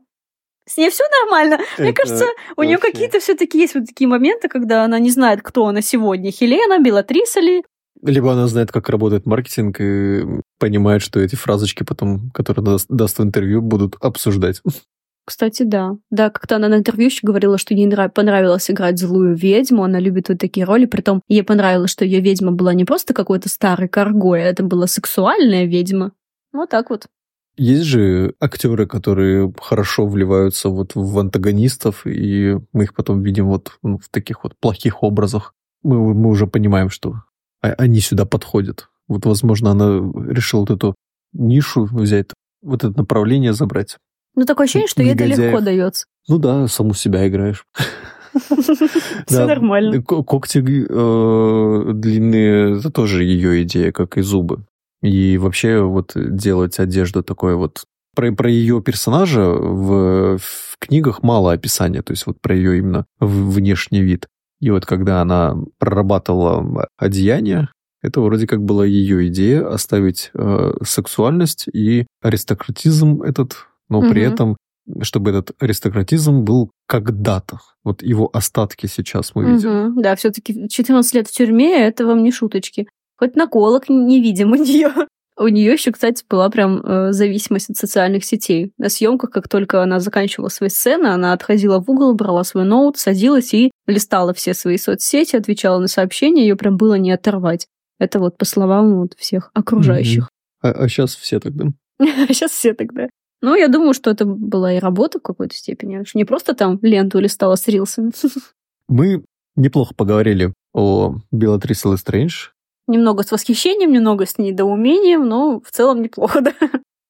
С 0.66 0.78
ней 0.78 0.88
все 0.88 1.04
нормально. 1.20 1.58
Мне 1.76 1.90
это 1.90 2.02
кажется, 2.02 2.24
у 2.56 2.62
нее 2.62 2.78
какие-то 2.78 3.20
все-таки 3.20 3.58
есть 3.58 3.74
вот 3.74 3.84
такие 3.84 4.08
моменты, 4.08 4.48
когда 4.48 4.82
она 4.82 4.98
не 4.98 5.10
знает, 5.10 5.42
кто 5.42 5.66
она 5.66 5.82
сегодня. 5.82 6.30
Хелена, 6.32 6.82
Белатриса 6.82 7.40
ли? 7.40 7.62
Либо 8.00 8.32
она 8.32 8.46
знает, 8.46 8.72
как 8.72 8.88
работает 8.88 9.26
маркетинг 9.26 9.76
и 9.78 10.22
понимает, 10.58 11.02
что 11.02 11.20
эти 11.20 11.36
фразочки 11.36 11.82
потом, 11.82 12.30
которые 12.30 12.64
даст, 12.64 12.86
даст 12.88 13.18
в 13.18 13.22
интервью, 13.22 13.60
будут 13.60 13.96
обсуждать. 14.00 14.62
Кстати, 15.26 15.62
да. 15.62 15.92
Да, 16.10 16.30
как-то 16.30 16.56
она 16.56 16.68
на 16.68 16.76
интервью 16.76 17.06
еще 17.06 17.20
говорила, 17.22 17.56
что 17.56 17.74
ей 17.74 17.86
нрав- 17.86 18.12
понравилось 18.12 18.70
играть 18.70 18.98
злую 18.98 19.34
ведьму, 19.34 19.84
она 19.84 19.98
любит 19.98 20.28
вот 20.28 20.38
такие 20.38 20.66
роли, 20.66 20.84
притом 20.84 21.22
ей 21.28 21.42
понравилось, 21.42 21.90
что 21.90 22.04
ее 22.04 22.20
ведьма 22.20 22.52
была 22.52 22.74
не 22.74 22.84
просто 22.84 23.14
какой-то 23.14 23.48
старый 23.48 23.88
коргой, 23.88 24.42
а 24.42 24.46
это 24.46 24.62
была 24.62 24.86
сексуальная 24.86 25.64
ведьма. 25.64 26.12
Вот 26.52 26.70
так 26.70 26.90
вот. 26.90 27.06
Есть 27.56 27.84
же 27.84 28.34
актеры, 28.40 28.86
которые 28.86 29.52
хорошо 29.60 30.06
вливаются 30.06 30.68
вот 30.68 30.92
в 30.94 31.18
антагонистов, 31.18 32.04
и 32.04 32.58
мы 32.72 32.84
их 32.84 32.94
потом 32.94 33.22
видим 33.22 33.46
вот 33.46 33.78
ну, 33.82 33.98
в 33.98 34.08
таких 34.08 34.42
вот 34.44 34.54
плохих 34.60 35.02
образах. 35.02 35.54
Мы, 35.82 36.14
мы 36.14 36.30
уже 36.30 36.46
понимаем, 36.46 36.90
что 36.90 37.22
а- 37.62 37.74
они 37.78 38.00
сюда 38.00 38.26
подходят. 38.26 38.88
Вот, 39.06 39.24
возможно, 39.24 39.70
она 39.70 40.00
решила 40.28 40.60
вот 40.60 40.70
эту 40.70 40.94
нишу 41.32 41.84
взять, 41.84 42.30
вот 42.62 42.82
это 42.84 42.96
направление 42.96 43.52
забрать. 43.52 43.98
Ну, 44.34 44.44
такое 44.44 44.64
ощущение, 44.64 44.88
что 44.88 45.02
ей 45.02 45.14
это 45.14 45.24
легко 45.24 45.60
дается. 45.60 46.06
Ну 46.28 46.38
да, 46.38 46.66
саму 46.68 46.94
себя 46.94 47.26
играешь. 47.28 47.66
Все 49.26 49.46
нормально. 49.46 50.02
Ко- 50.02 50.22
Когти 50.22 50.58
э, 50.58 51.92
длинные, 51.92 52.78
это 52.78 52.90
тоже 52.90 53.24
ее 53.24 53.62
идея, 53.62 53.92
как 53.92 54.16
и 54.18 54.22
зубы. 54.22 54.64
И 55.02 55.38
вообще 55.38 55.80
вот 55.80 56.12
делать 56.14 56.78
одежду 56.78 57.22
такой 57.22 57.54
вот... 57.56 57.84
Про, 58.16 58.32
про 58.32 58.48
ее 58.48 58.80
персонажа 58.80 59.42
в, 59.50 60.38
в 60.38 60.78
книгах 60.78 61.22
мало 61.22 61.52
описания, 61.52 62.02
то 62.02 62.12
есть 62.12 62.26
вот 62.26 62.40
про 62.40 62.54
ее 62.54 62.78
именно 62.78 63.06
внешний 63.18 64.02
вид. 64.02 64.28
И 64.60 64.70
вот 64.70 64.86
когда 64.86 65.20
она 65.20 65.56
прорабатывала 65.78 66.88
одеяние, 66.96 67.68
это 68.02 68.20
вроде 68.20 68.46
как 68.46 68.62
была 68.62 68.86
ее 68.86 69.26
идея 69.28 69.68
оставить 69.68 70.30
э, 70.34 70.72
сексуальность 70.84 71.66
и 71.72 72.06
аристократизм 72.22 73.22
этот, 73.22 73.66
но 73.88 74.00
при 74.00 74.24
Мгм. 74.24 74.32
этом 74.32 74.56
чтобы 75.00 75.30
этот 75.30 75.52
аристократизм 75.62 76.42
был 76.44 76.70
когда-то. 76.86 77.60
Вот 77.84 78.02
его 78.02 78.28
остатки 78.32 78.86
сейчас 78.86 79.34
мы 79.34 79.44
видим. 79.50 79.70
Мгм. 79.70 80.02
Да, 80.02 80.14
все-таки 80.14 80.68
14 80.68 81.14
лет 81.14 81.26
в 81.28 81.32
тюрьме 81.32 81.86
это 81.86 82.04
вам 82.06 82.22
не 82.22 82.30
шуточки. 82.30 82.86
Хоть 83.16 83.34
наколок 83.36 83.88
не 83.88 84.20
видим 84.20 84.52
у 84.52 84.56
нее. 84.56 84.92
У 85.36 85.48
нее 85.48 85.72
еще, 85.72 85.90
кстати, 85.90 86.22
была 86.30 86.48
прям 86.48 86.80
э, 86.80 87.12
зависимость 87.12 87.68
от 87.70 87.76
социальных 87.76 88.24
сетей. 88.24 88.72
На 88.78 88.88
съемках, 88.88 89.30
как 89.30 89.48
только 89.48 89.82
она 89.82 89.98
заканчивала 89.98 90.48
свои 90.48 90.68
сцены, 90.68 91.08
она 91.08 91.32
отходила 91.32 91.80
в 91.80 91.90
угол, 91.90 92.14
брала 92.14 92.44
свой 92.44 92.64
ноут, 92.64 92.98
садилась 92.98 93.52
и 93.52 93.72
листала 93.88 94.32
все 94.32 94.54
свои 94.54 94.76
соцсети, 94.76 95.34
отвечала 95.34 95.80
на 95.80 95.88
сообщения, 95.88 96.42
ее 96.42 96.54
прям 96.54 96.76
было 96.76 96.94
не 96.94 97.10
оторвать. 97.10 97.66
Это 97.98 98.20
вот 98.20 98.38
по 98.38 98.44
словам 98.44 99.00
вот 99.00 99.14
всех 99.16 99.50
окружающих. 99.54 100.28
А, 100.62 100.86
сейчас 100.86 101.16
все 101.16 101.40
тогда. 101.40 101.64
А 101.98 102.04
сейчас 102.32 102.52
все 102.52 102.72
тогда. 102.74 103.08
Ну, 103.44 103.54
я 103.54 103.68
думаю, 103.68 103.92
что 103.92 104.08
это 104.08 104.24
была 104.24 104.72
и 104.72 104.78
работа 104.78 105.18
в 105.18 105.22
какой-то 105.22 105.54
степени. 105.54 106.02
Не 106.14 106.24
просто 106.24 106.54
там 106.54 106.78
ленту 106.80 107.18
листала 107.18 107.56
с 107.56 107.68
рилсами. 107.68 108.10
Мы 108.88 109.22
неплохо 109.54 109.92
поговорили 109.94 110.54
о 110.72 111.16
Белатрисе 111.30 111.90
Лестрейндж. 111.90 112.48
Немного 112.86 113.22
с 113.22 113.30
восхищением, 113.30 113.92
немного 113.92 114.24
с 114.24 114.38
недоумением, 114.38 115.28
но 115.28 115.60
в 115.60 115.70
целом 115.70 116.00
неплохо, 116.00 116.40
да. 116.42 116.54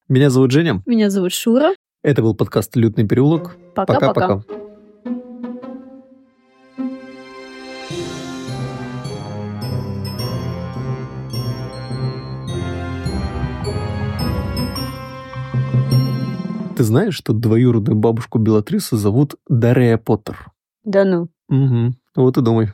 Меня 0.09 0.29
зовут 0.29 0.51
Женя. 0.51 0.83
Меня 0.87 1.09
зовут 1.09 1.33
Шура. 1.33 1.73
Это 2.03 2.21
был 2.21 2.35
подкаст 2.35 2.75
«Лютный 2.75 3.07
переулок». 3.07 3.57
Пока-пока. 3.77 4.43
Ты 16.77 16.83
знаешь, 16.83 17.15
что 17.15 17.33
двоюродную 17.33 17.97
бабушку 17.97 18.41
Белатрисы 18.41 18.97
зовут 18.97 19.37
Дарья 19.49 19.97
Поттер? 19.97 20.51
Да 20.83 21.05
ну. 21.05 21.29
Угу. 21.49 21.95
Вот 22.17 22.37
и 22.37 22.41
думай. 22.41 22.73